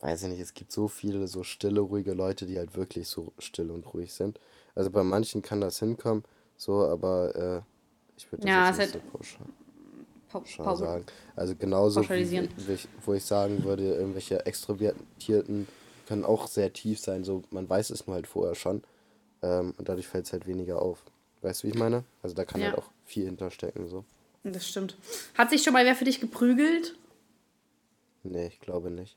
[0.00, 3.32] Weiß ich nicht, es gibt so viele so stille, ruhige Leute, die halt wirklich so
[3.38, 4.38] still und ruhig sind.
[4.74, 6.24] Also bei manchen kann das hinkommen,
[6.56, 7.60] so, aber äh,
[8.16, 9.46] ich würde das ja, jetzt nicht halt so pauschal,
[10.28, 11.06] pauschal sagen.
[11.34, 15.66] Also genauso, wie, wie, wo ich sagen würde, irgendwelche Extrovertierten
[16.06, 18.82] können auch sehr tief sein, so man weiß es nur halt vorher schon.
[19.42, 21.02] Ähm, und dadurch fällt es halt weniger auf.
[21.42, 22.04] Weißt du, wie ich meine?
[22.22, 22.68] Also da kann ja.
[22.68, 24.04] halt auch viel hinterstecken, so.
[24.44, 24.96] Das stimmt.
[25.34, 26.96] Hat sich schon mal wer für dich geprügelt?
[28.22, 29.16] Nee, ich glaube nicht.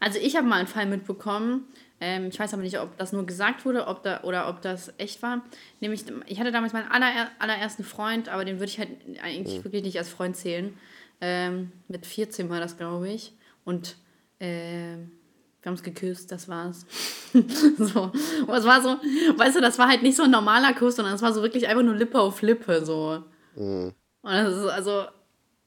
[0.00, 1.68] Also ich habe mal einen Fall mitbekommen.
[2.00, 4.92] Ähm, ich weiß aber nicht, ob das nur gesagt wurde ob da, oder ob das
[4.98, 5.42] echt war.
[5.80, 8.90] Nämlich, ich hatte damals meinen aller, allerersten Freund, aber den würde ich halt
[9.22, 9.64] eigentlich mhm.
[9.64, 10.76] wirklich nicht als Freund zählen.
[11.20, 13.32] Ähm, mit 14 war das, glaube ich.
[13.64, 13.96] Und
[14.40, 16.84] äh, wir haben es geküsst, das war's.
[17.32, 18.02] so.
[18.02, 18.96] Und es war so,
[19.36, 21.68] weißt du, das war halt nicht so ein normaler Kuss, sondern es war so wirklich
[21.68, 22.84] einfach nur Lippe auf Lippe.
[22.84, 23.22] So.
[23.54, 23.92] Mhm.
[24.22, 25.04] Und das ist also,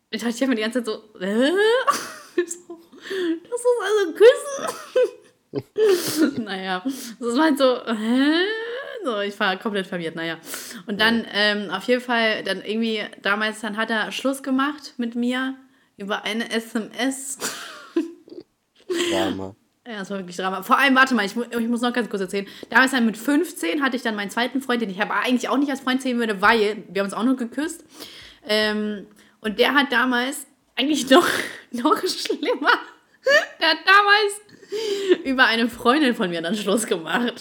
[0.10, 1.52] ich dachte, ich habe mir die ganze Zeit so, äh?
[2.36, 2.80] So,
[3.44, 4.96] das ist also Küssen.
[6.44, 8.46] naja, das ist halt so, hä?
[9.04, 10.38] So, ich war komplett verwirrt, naja.
[10.88, 15.16] Und dann, ähm, auf jeden Fall, dann irgendwie, damals, dann hat er Schluss gemacht mit
[15.16, 15.56] mir
[15.98, 17.38] über eine SMS.
[19.12, 19.56] Drama.
[19.88, 20.64] Ja, das war wirklich Drama.
[20.64, 22.48] Vor allem, warte mal, ich, ich muss noch ganz kurz erzählen.
[22.72, 25.58] Damals dann mit 15 hatte ich dann meinen zweiten Freund, den ich aber eigentlich auch
[25.58, 27.86] nicht als Freund sehen würde, weil wir haben uns auch nur geküsst.
[28.48, 29.06] Ähm,
[29.42, 31.28] und der hat damals eigentlich noch,
[31.72, 32.80] noch schlimmer.
[33.60, 37.34] Der hat damals über eine Freundin von mir dann Schluss gemacht.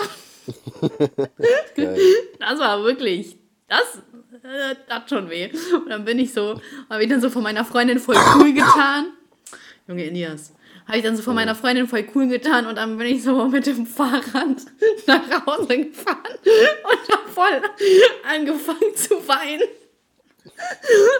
[2.39, 3.37] das war wirklich,
[3.69, 4.03] das
[4.43, 5.51] äh, tat schon weh.
[5.75, 9.13] Und dann bin ich so, habe ich dann so von meiner Freundin voll cool getan.
[9.87, 10.55] Junge Elias.
[10.87, 13.49] Habe ich dann so von meiner Freundin voll cool getan und dann bin ich so
[13.49, 14.23] mit dem Fahrrad
[15.07, 17.63] nach Hause gefahren und habe voll
[18.23, 19.69] angefangen zu weinen.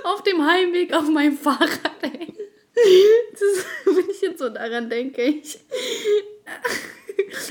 [0.05, 2.35] Auf dem Heimweg auf meinem Fahrrad, ey.
[2.75, 3.65] Das,
[3.97, 5.59] wenn ich jetzt so daran denke, ich.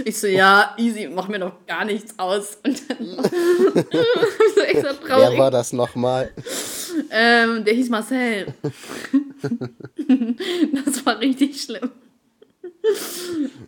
[0.06, 2.58] Ich so, ja, easy, mach mir doch gar nichts aus.
[2.64, 3.06] Und dann
[4.56, 5.32] so extra traurig.
[5.32, 6.32] Wer war das nochmal?
[7.10, 8.54] Ähm, der hieß Marcel.
[10.86, 11.92] das war richtig schlimm.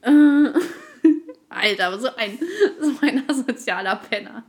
[0.02, 0.60] Äh,
[1.50, 2.40] Alter, so ein,
[2.82, 4.44] so ein asozialer Penner.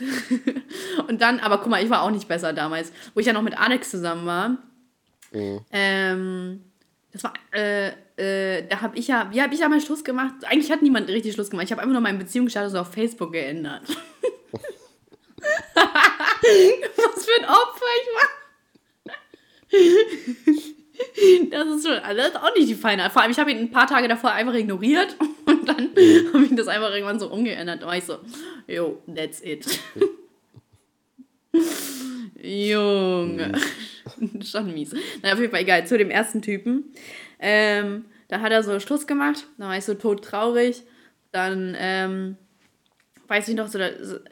[1.08, 2.92] und dann, aber guck mal, ich war auch nicht besser damals.
[3.14, 4.58] Wo ich ja noch mit Alex zusammen war.
[5.32, 5.60] Mhm.
[5.70, 6.64] Ähm,
[7.12, 10.34] das war, äh, äh, da habe ich ja, wie habe ich ja mal Schluss gemacht?
[10.44, 11.66] Eigentlich hat niemand richtig Schluss gemacht.
[11.66, 13.82] Ich habe einfach nur meinen Beziehungsstatus auf Facebook geändert.
[15.42, 18.28] Was für ein Opfer ich war.
[21.50, 23.08] Das ist schon, das ist auch nicht die feine.
[23.10, 25.90] Vor allem, ich habe ihn ein paar Tage davor einfach ignoriert und dann
[26.32, 27.82] habe ich das einfach irgendwann so umgeändert.
[27.82, 28.18] Da war ich so,
[28.66, 29.66] yo, that's it.
[32.42, 33.52] Junge.
[34.42, 34.94] schon mies.
[35.22, 35.86] Na, auf jeden Fall egal.
[35.86, 36.92] Zu dem ersten Typen.
[37.38, 39.46] Ähm, da hat er so Schluss gemacht.
[39.58, 40.82] Da war ich so todtraurig.
[41.32, 42.36] Dann, ähm,
[43.28, 43.78] weiß ich noch, so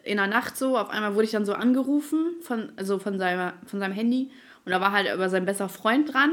[0.05, 3.55] in der Nacht so, auf einmal wurde ich dann so angerufen von, also von, seiner,
[3.67, 4.31] von seinem Handy.
[4.65, 6.31] Und da war halt über sein bester Freund dran.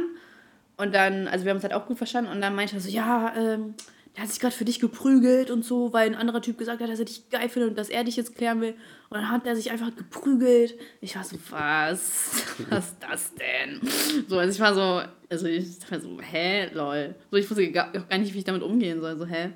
[0.78, 2.32] Und dann, also wir haben uns halt auch gut verstanden.
[2.32, 3.76] Und dann meinte er so, ja, ähm,
[4.16, 6.90] der hat sich gerade für dich geprügelt und so, weil ein anderer Typ gesagt hat,
[6.90, 8.72] dass er dich geil findet und dass er dich jetzt klären will.
[9.10, 10.78] Und dann hat er sich einfach geprügelt.
[11.02, 12.44] Ich war so, was?
[12.70, 13.82] Was ist das denn?
[14.28, 17.16] So, also ich war so, also ich war so, hä, lol.
[17.30, 19.18] So, ich wusste gar, gar nicht, wie ich damit umgehen soll.
[19.18, 19.52] So, hä?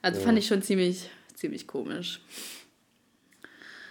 [0.00, 0.26] Also ja.
[0.26, 2.22] fand ich schon ziemlich, ziemlich komisch.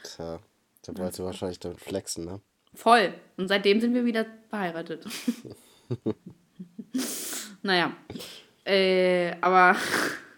[0.03, 0.39] Tja,
[0.84, 2.41] da wollte wahrscheinlich damit flexen, ne?
[2.74, 3.13] Voll.
[3.38, 5.05] Und seitdem sind wir wieder verheiratet.
[7.62, 7.95] naja.
[8.66, 9.76] Äh, aber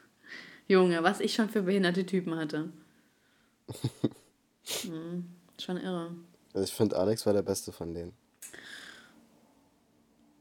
[0.68, 2.70] Junge, was ich schon für behinderte Typen hatte.
[4.84, 5.26] Hm,
[5.60, 6.16] schon irre.
[6.54, 8.14] Also ich finde, Alex war der Beste von denen.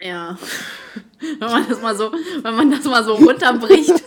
[0.00, 0.38] Ja.
[1.20, 4.02] wenn man das mal so, wenn man das mal so runterbricht,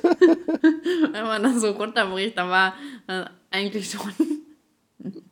[1.11, 2.75] wenn man das so runterbricht, dann war
[3.07, 4.11] äh, eigentlich schon.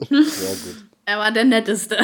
[0.10, 0.86] Sehr gut.
[1.06, 1.98] Er war der Netteste.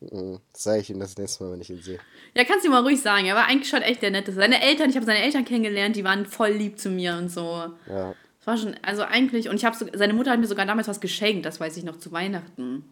[0.00, 0.38] Mhm.
[0.52, 1.98] Das sage ich ihm das nächste Mal, wenn ich ihn sehe.
[2.34, 3.26] Ja, kannst du mal ruhig sagen.
[3.26, 4.40] Er war eigentlich schon echt der Netteste.
[4.40, 7.72] Seine Eltern, ich habe seine Eltern kennengelernt, die waren voll lieb zu mir und so.
[7.88, 8.14] Ja.
[8.38, 10.88] Das war schon, also eigentlich, und ich habe so, seine Mutter hat mir sogar damals
[10.88, 12.84] was geschenkt, das weiß ich noch, zu Weihnachten.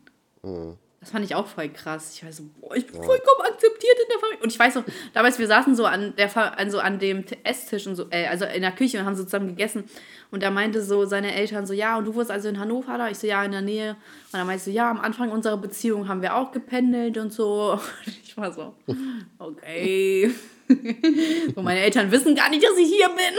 [0.42, 0.78] Mhm.
[1.04, 2.14] Das fand ich auch voll krass.
[2.14, 3.02] Ich war so, boah, ich bin ja.
[3.02, 4.42] vollkommen akzeptiert in der Familie.
[4.42, 7.86] Und ich weiß noch, damals, wir saßen so an, der, an, so an dem Esstisch
[7.86, 9.84] und so, äh, also in der Küche und haben so zusammen gegessen.
[10.30, 13.10] Und da meinte so seine Eltern so, ja, und du wurdest also in Hannover da?
[13.10, 13.90] Ich so, ja, in der Nähe.
[13.90, 13.98] Und
[14.32, 17.72] dann meinte so, ja, am Anfang unserer Beziehung haben wir auch gependelt und so.
[17.72, 17.82] Und
[18.24, 18.72] ich war so,
[19.38, 20.30] okay.
[21.54, 23.34] so, meine Eltern wissen gar nicht, dass ich hier bin.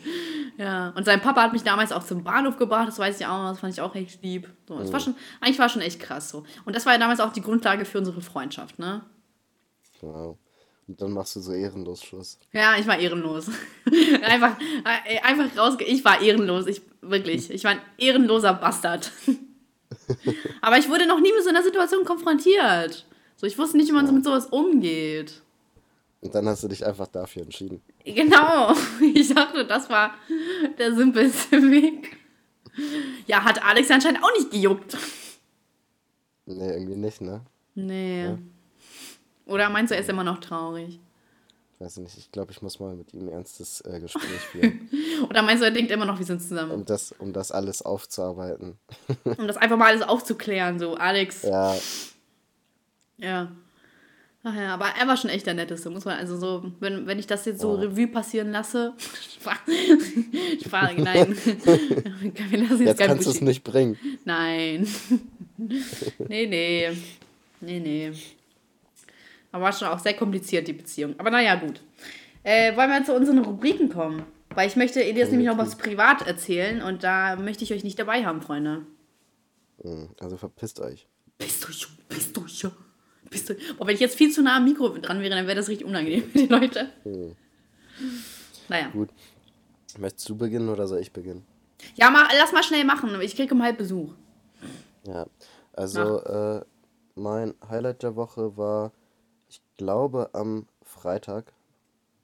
[0.60, 3.48] ja, und sein Papa hat mich damals auch zum Bahnhof gebracht, das weiß ich auch
[3.48, 4.46] das fand ich auch echt lieb.
[4.68, 6.44] So, das war schon, eigentlich war schon echt krass so.
[6.66, 9.00] Und das war ja damals auch die Grundlage für unsere Freundschaft, ne?
[10.02, 10.36] Wow.
[10.86, 12.38] Und dann machst du so ehrenlos Schluss.
[12.52, 13.48] Ja, ich war ehrenlos.
[14.22, 14.60] einfach,
[15.06, 15.84] äh, einfach rausge...
[15.84, 17.50] Ich war ehrenlos, ich, wirklich.
[17.50, 19.10] Ich war ein ehrenloser Bastard.
[20.60, 23.06] Aber ich wurde noch nie mit so einer Situation konfrontiert.
[23.36, 25.40] So, ich wusste nicht, wie man so mit sowas umgeht.
[26.20, 27.80] Und dann hast du dich einfach dafür entschieden.
[28.04, 28.74] Genau.
[29.14, 30.14] Ich dachte, das war
[30.78, 32.16] der simpelste Weg.
[33.26, 34.96] Ja, hat Alex anscheinend auch nicht gejuckt.
[36.46, 37.42] Nee, irgendwie nicht, ne?
[37.74, 38.24] Nee.
[38.24, 38.38] Ja.
[39.46, 41.00] Oder meinst du, er ist immer noch traurig?
[41.74, 44.90] Ich weiß nicht, ich glaube, ich muss mal mit ihm ein ernstes äh, Gespräch führen.
[45.28, 46.72] Oder meinst du, er denkt immer noch, wir sind zusammen?
[46.72, 48.78] Um das, um das alles aufzuarbeiten.
[49.24, 51.42] um das einfach mal alles aufzuklären, so, Alex.
[51.42, 51.74] Ja,
[53.16, 53.50] ja.
[54.42, 57.18] Ach ja, aber er war schon echt der Netteste, muss man, also so, wenn, wenn
[57.18, 57.74] ich das jetzt so oh.
[57.74, 58.94] Revue passieren lasse,
[59.28, 61.36] ich fahre, nein.
[62.22, 63.98] jetzt, jetzt kannst du es nicht bringen.
[64.24, 64.88] Nein.
[65.58, 66.90] nee, nee.
[67.60, 68.12] Nee, nee.
[69.52, 71.14] Aber war schon auch sehr kompliziert, die Beziehung.
[71.18, 71.82] Aber naja, gut.
[72.42, 74.24] Äh, wollen wir zu unseren Rubriken kommen?
[74.54, 77.98] Weil ich möchte Elias nämlich noch was privat erzählen und da möchte ich euch nicht
[77.98, 78.86] dabei haben, Freunde.
[79.82, 81.06] Hm, also verpisst euch.
[81.36, 82.66] Pisst euch, pisst euch.
[83.30, 85.56] Bist du, boah, wenn ich jetzt viel zu nah am Mikro dran wäre, dann wäre
[85.56, 86.88] das richtig unangenehm für die Leute.
[87.04, 87.36] Hm.
[88.68, 88.88] Naja.
[88.88, 89.10] Gut.
[89.98, 91.44] Möchtest du beginnen oder soll ich beginnen?
[91.94, 93.18] Ja, mach, lass mal schnell machen.
[93.20, 94.12] Ich kriege um halb Besuch.
[95.06, 95.26] Ja,
[95.72, 96.64] also äh,
[97.14, 98.92] mein Highlight der Woche war,
[99.48, 101.52] ich glaube am Freitag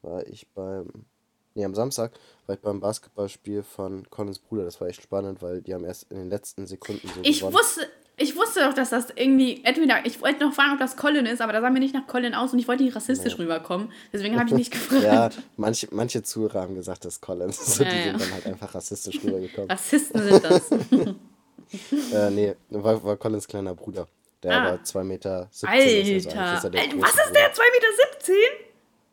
[0.02, 1.06] war ich beim,
[1.54, 2.12] nee am Samstag
[2.46, 4.64] war ich beim Basketballspiel von Collins Bruder.
[4.64, 7.54] Das war echt spannend, weil die haben erst in den letzten Sekunden so Ich gewonnen.
[7.54, 7.88] wusste,
[8.18, 11.42] ich wusste doch, dass das irgendwie, entweder, ich wollte noch fragen, ob das Colin ist,
[11.42, 13.38] aber da sah mir nicht nach Colin aus und ich wollte nicht rassistisch ja.
[13.38, 13.92] rüberkommen.
[14.12, 15.02] Deswegen habe ich nicht gefragt.
[15.04, 17.52] Ja, manche, manche Zuhörer haben gesagt, das ist Colin.
[17.52, 18.04] So, ja, die ja.
[18.04, 19.70] sind dann halt einfach rassistisch rübergekommen.
[19.70, 20.70] Rassisten sind das.
[22.12, 24.08] äh, nee, war, war Collins kleiner Bruder.
[24.42, 24.64] Der ah.
[24.64, 25.50] war 2,17 Meter.
[25.62, 25.86] Alter!
[25.86, 27.52] Ist, also Alter was ist der?
[27.52, 28.66] 2,17 Meter?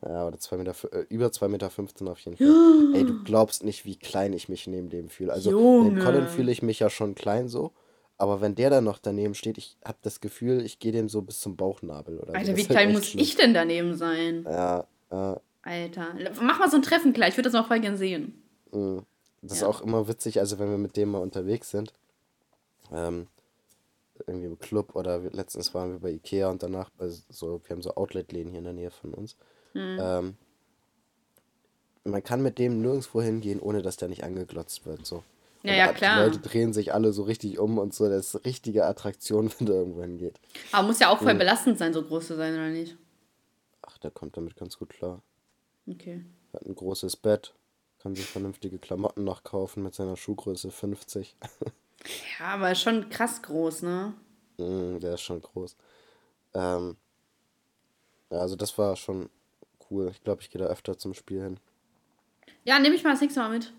[0.06, 1.66] Ja, oder zwei Meter, äh, über 2,15 Meter
[2.10, 2.94] auf jeden Fall.
[2.94, 5.32] Ey, du glaubst nicht, wie klein ich mich neben dem fühle.
[5.32, 5.90] Also, Junge.
[5.90, 7.72] neben Colin fühle ich mich ja schon klein so.
[8.16, 11.22] Aber wenn der dann noch daneben steht, ich habe das Gefühl, ich gehe dem so
[11.22, 12.56] bis zum Bauchnabel oder Alter, so.
[12.56, 14.44] wie klein muss ich denn daneben sein?
[14.44, 16.14] Ja, äh, Alter.
[16.40, 18.42] Mach mal so ein Treffen gleich, ich würde das auch voll gern sehen.
[18.72, 19.02] Mhm.
[19.42, 19.68] Das ja.
[19.68, 21.92] ist auch immer witzig, also wenn wir mit dem mal unterwegs sind.
[22.92, 23.26] Ähm,
[24.26, 27.82] irgendwie im Club oder letztens waren wir bei Ikea und danach bei so, wir haben
[27.82, 29.36] so Outlet-Läden hier in der Nähe von uns.
[29.74, 29.98] Mhm.
[30.00, 30.36] Ähm,
[32.04, 35.04] man kann mit dem nirgendwo hingehen, ohne dass der nicht angeglotzt wird.
[35.04, 35.24] So.
[35.64, 36.18] Ja, ja, klar.
[36.18, 38.08] Die Leute drehen sich alle so richtig um und so.
[38.08, 40.38] Das ist richtige Attraktion, wenn der irgendwo hingeht.
[40.72, 41.34] Aber muss ja auch voll ja.
[41.34, 42.96] belastend sein, so groß zu sein, oder nicht?
[43.82, 45.22] Ach, der kommt damit ganz gut klar.
[45.86, 46.24] Okay.
[46.52, 47.54] Hat ein großes Bett,
[47.98, 51.34] kann sich vernünftige Klamotten noch kaufen mit seiner Schuhgröße 50.
[52.38, 54.14] ja, aber schon krass groß, ne?
[54.58, 55.76] Mm, der ist schon groß.
[56.52, 56.96] Ähm,
[58.30, 59.30] ja, also das war schon
[59.90, 60.08] cool.
[60.10, 61.60] Ich glaube, ich gehe da öfter zum Spiel hin.
[62.64, 63.72] Ja, nehme ich mal das nächste Mal mit.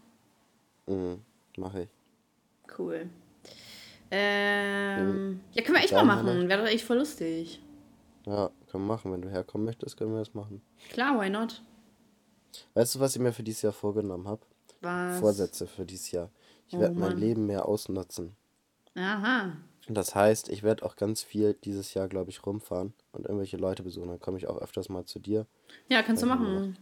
[0.87, 1.21] Mhm,
[1.57, 1.89] mache ich.
[2.77, 3.09] Cool.
[4.11, 6.47] Ähm, ja, können wir echt mal machen.
[6.47, 7.61] Wäre doch echt voll lustig.
[8.25, 9.11] Ja, können wir machen.
[9.11, 10.61] Wenn du herkommen möchtest, können wir das machen.
[10.89, 11.61] Klar, why not?
[12.73, 14.41] Weißt du, was ich mir für dieses Jahr vorgenommen habe?
[14.81, 15.19] Was?
[15.19, 16.29] Vorsätze für dieses Jahr.
[16.67, 18.35] Ich oh, werde mein Leben mehr ausnutzen.
[18.95, 19.57] Aha.
[19.87, 23.83] Das heißt, ich werde auch ganz viel dieses Jahr, glaube ich, rumfahren und irgendwelche Leute
[23.83, 24.07] besuchen.
[24.09, 25.45] Dann komme ich auch öfters mal zu dir.
[25.89, 26.77] Ja, kannst du machen.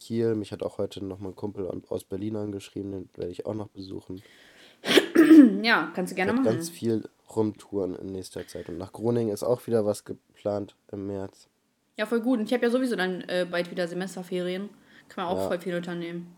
[0.00, 0.34] Kiel.
[0.34, 3.54] Mich hat auch heute noch mal ein Kumpel aus Berlin angeschrieben, den werde ich auch
[3.54, 4.22] noch besuchen.
[5.62, 6.44] ja, kannst du gerne machen.
[6.44, 8.68] Ganz viel rumtouren in nächster Zeit.
[8.68, 11.48] Und nach Groningen ist auch wieder was geplant im März.
[11.96, 12.40] Ja, voll gut.
[12.40, 14.70] Und ich habe ja sowieso dann äh, bald wieder Semesterferien.
[15.08, 15.48] Kann man auch ja.
[15.48, 16.34] voll viel unternehmen.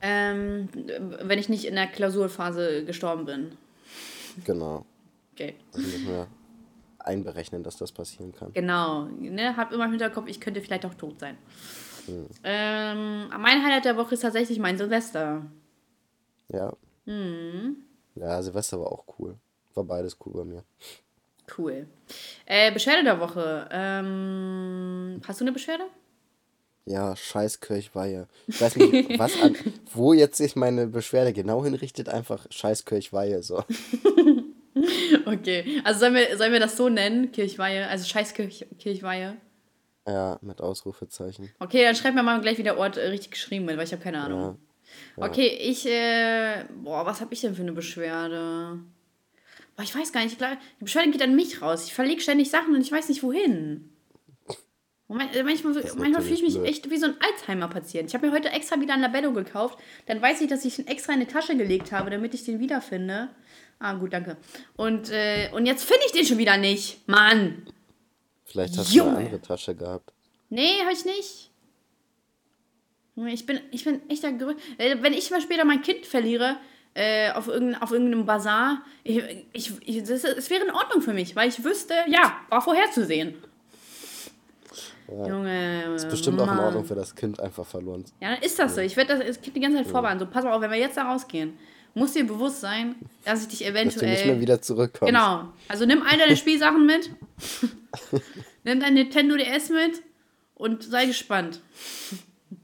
[0.00, 0.68] Ähm,
[1.22, 3.52] wenn ich nicht in der Klausurphase gestorben bin.
[4.44, 4.84] Genau.
[5.32, 5.54] Okay.
[5.72, 6.28] Also müssen wir
[6.98, 8.52] einberechnen, dass das passieren kann.
[8.52, 9.04] Genau.
[9.04, 11.36] Ne, hab immer im Hinterkopf, ich könnte vielleicht auch tot sein.
[12.06, 12.26] Hm.
[12.42, 15.44] Ähm, mein Highlight der Woche ist tatsächlich mein Silvester.
[16.48, 16.72] Ja.
[17.06, 17.76] Hm.
[18.14, 19.36] Ja, Silvester war auch cool.
[19.74, 20.64] War beides cool bei mir.
[21.58, 21.86] Cool.
[22.46, 23.68] Äh, Beschwerde der Woche.
[23.70, 25.84] Ähm, hast du eine Beschwerde?
[26.86, 28.28] Ja, scheiß Kirchweihe.
[28.46, 29.56] Ich weiß nicht, was an,
[29.92, 33.64] wo jetzt sich meine Beschwerde genau hinrichtet, einfach scheiß Kirchweihe, so.
[35.26, 39.36] okay, also sollen wir, sollen wir das so nennen, Kirchweihe, also scheiß Kirch, Kirchweihe?
[40.06, 41.50] Ja, mit Ausrufezeichen.
[41.58, 43.92] Okay, dann schreib mir mal gleich, wie der Ort äh, richtig geschrieben wird, weil ich
[43.92, 44.40] habe keine Ahnung.
[44.40, 44.56] Ja.
[45.16, 45.26] Ja.
[45.28, 48.78] Okay, ich, äh, boah, was habe ich denn für eine Beschwerde?
[49.76, 51.86] Boah, ich weiß gar nicht, ich glaub, die Beschwerde geht an mich raus.
[51.86, 53.90] Ich verlege ständig Sachen und ich weiß nicht, wohin.
[55.08, 56.66] Äh, manchmal, manchmal fühle ich mich blöd.
[56.66, 58.08] echt wie so ein Alzheimer-Patient.
[58.08, 59.78] Ich habe mir heute extra wieder ein Labello gekauft.
[60.06, 62.58] Dann weiß ich, dass ich ihn extra in eine Tasche gelegt habe, damit ich den
[62.58, 63.28] wiederfinde.
[63.78, 64.36] Ah, gut, danke.
[64.76, 67.06] Und, äh, und jetzt finde ich den schon wieder nicht.
[67.06, 67.66] Mann!
[68.54, 69.10] Vielleicht hast Junge.
[69.10, 70.12] du eine andere Tasche gehabt.
[70.48, 71.50] Nee, habe ich nicht.
[73.16, 74.62] Ich bin, ich bin echt der Größte.
[74.78, 76.58] Äh, wenn ich mal später mein Kind verliere,
[76.94, 81.12] äh, auf, irgendein, auf irgendeinem Bazar, ich, ich, ich, das, es wäre in Ordnung für
[81.12, 83.34] mich, weil ich wüsste, ja, war vorherzusehen.
[85.08, 85.26] Ja.
[85.26, 85.94] Junge.
[85.96, 86.48] Ist bestimmt Mann.
[86.48, 88.04] auch in Ordnung für das Kind einfach verloren.
[88.20, 88.82] Ja, dann ist das so.
[88.82, 90.20] Ich werde das Kind die ganze Zeit vorwarnen.
[90.20, 91.58] So, pass mal auf, wenn wir jetzt da rausgehen,
[91.94, 93.84] muss dir bewusst sein, dass ich dich eventuell.
[93.90, 95.12] Dass du nicht mehr wieder zurückkommst.
[95.12, 95.52] Genau.
[95.68, 97.10] Also nimm all deine Spielsachen mit.
[98.64, 100.02] nimm dein Nintendo DS mit
[100.54, 101.60] und sei gespannt.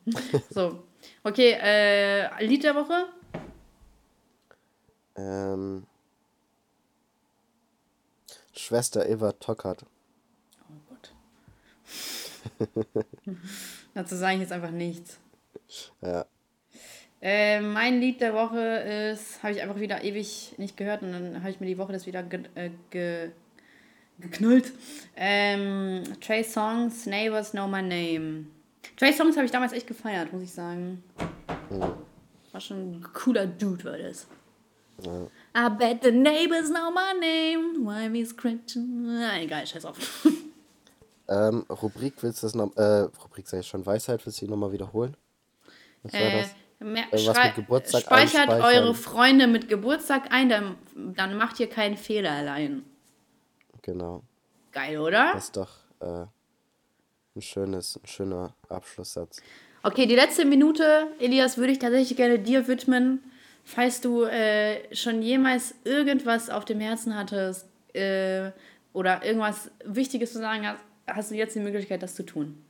[0.50, 0.82] so.
[1.22, 3.06] Okay, äh, Lied der Woche?
[5.16, 5.86] Ähm.
[8.52, 9.84] Schwester Eva Tockert.
[13.94, 15.18] Dazu sage ich jetzt einfach nichts.
[16.02, 16.26] Ja.
[17.22, 18.58] Äh, mein Lied der Woche
[19.12, 21.92] ist, habe ich einfach wieder ewig nicht gehört und dann habe ich mir die Woche
[21.92, 23.30] das wieder ge, äh, ge,
[24.18, 24.72] geknüllt.
[25.16, 28.46] Ähm, Trey Songs, Neighbors Know My Name.
[28.96, 31.04] Trey Songs habe ich damals echt gefeiert, muss ich sagen.
[31.70, 31.96] Ja.
[32.52, 34.26] War schon ein cooler Dude, war das.
[35.04, 35.26] Ja.
[35.56, 37.84] I bet the neighbors know my name.
[37.84, 39.06] Why me scratching?
[39.38, 39.98] Egal, scheiß auf.
[41.30, 44.50] Ähm, Rubrik willst du das noch, äh, Rubrik sag ich schon, Weisheit, willst du die
[44.50, 45.16] nochmal wiederholen?
[46.02, 46.50] Was war äh, das?
[46.80, 52.32] Was mit Geburtstag Speichert eure Freunde mit Geburtstag ein, dann, dann macht ihr keinen Fehler
[52.32, 52.84] allein.
[53.82, 54.22] Genau.
[54.72, 55.32] Geil, oder?
[55.34, 55.68] Das ist doch
[56.00, 56.24] äh,
[57.36, 59.42] ein, schönes, ein schöner Abschlusssatz.
[59.82, 63.22] Okay, die letzte Minute, Elias, würde ich tatsächlich gerne dir widmen.
[63.64, 68.52] Falls du äh, schon jemals irgendwas auf dem Herzen hattest äh,
[68.94, 72.62] oder irgendwas Wichtiges zu sagen hast, hast du jetzt die Möglichkeit, das zu tun.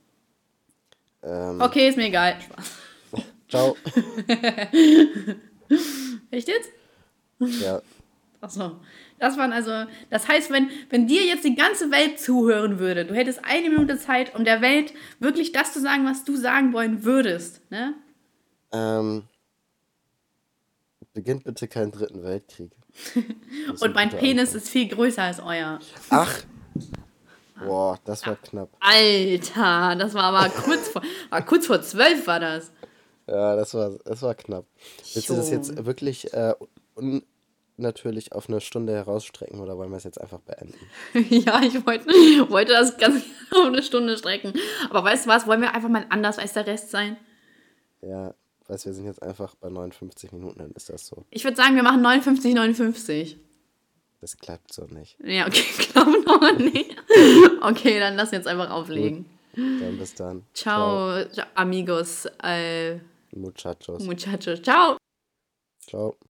[1.23, 2.35] Ähm, okay, ist mir egal.
[2.41, 2.71] Spaß.
[3.51, 3.75] Ciao.
[6.31, 6.71] Echt jetzt?
[7.39, 7.81] Ja.
[8.39, 8.77] Achso.
[9.19, 13.13] Das waren also, das heißt, wenn, wenn dir jetzt die ganze Welt zuhören würde, du
[13.13, 17.03] hättest eine Minute Zeit, um der Welt wirklich das zu sagen, was du sagen wollen
[17.03, 17.93] würdest, ne?
[18.71, 19.23] Ähm,
[21.13, 22.71] beginnt bitte keinen dritten Weltkrieg.
[23.81, 25.79] Und mein Penis ist viel größer als euer.
[26.09, 26.39] Ach,
[27.63, 28.69] Boah, das war knapp.
[28.79, 32.71] Alter, das war aber kurz vor, war kurz vor zwölf war das.
[33.27, 34.65] Ja, das war, das war knapp.
[35.13, 36.53] Willst du das jetzt wirklich äh,
[37.77, 40.77] unnatürlich auf eine Stunde herausstrecken oder wollen wir es jetzt einfach beenden?
[41.29, 42.07] ja, ich wollte,
[42.49, 44.53] wollte das ganz auf eine Stunde strecken.
[44.89, 47.17] Aber weißt du was, wollen wir einfach mal anders als der Rest sein?
[48.01, 48.33] Ja,
[48.67, 51.25] weißt du, wir sind jetzt einfach bei 59 Minuten, dann ist das so.
[51.29, 53.37] Ich würde sagen, wir machen 59, 59.
[54.19, 55.17] Das klappt so nicht.
[55.23, 56.95] Ja, okay, klappt noch nicht.
[57.61, 59.25] Okay, dann lass jetzt einfach auflegen.
[59.25, 59.63] Gut.
[59.81, 60.43] Dann bis dann.
[60.53, 61.45] Ciao, Ciao.
[61.55, 62.25] amigos.
[62.41, 62.99] Äh,
[63.33, 64.03] Muchachos.
[64.03, 64.61] Muchachos.
[64.61, 64.97] Ciao.
[65.87, 66.15] Ciao.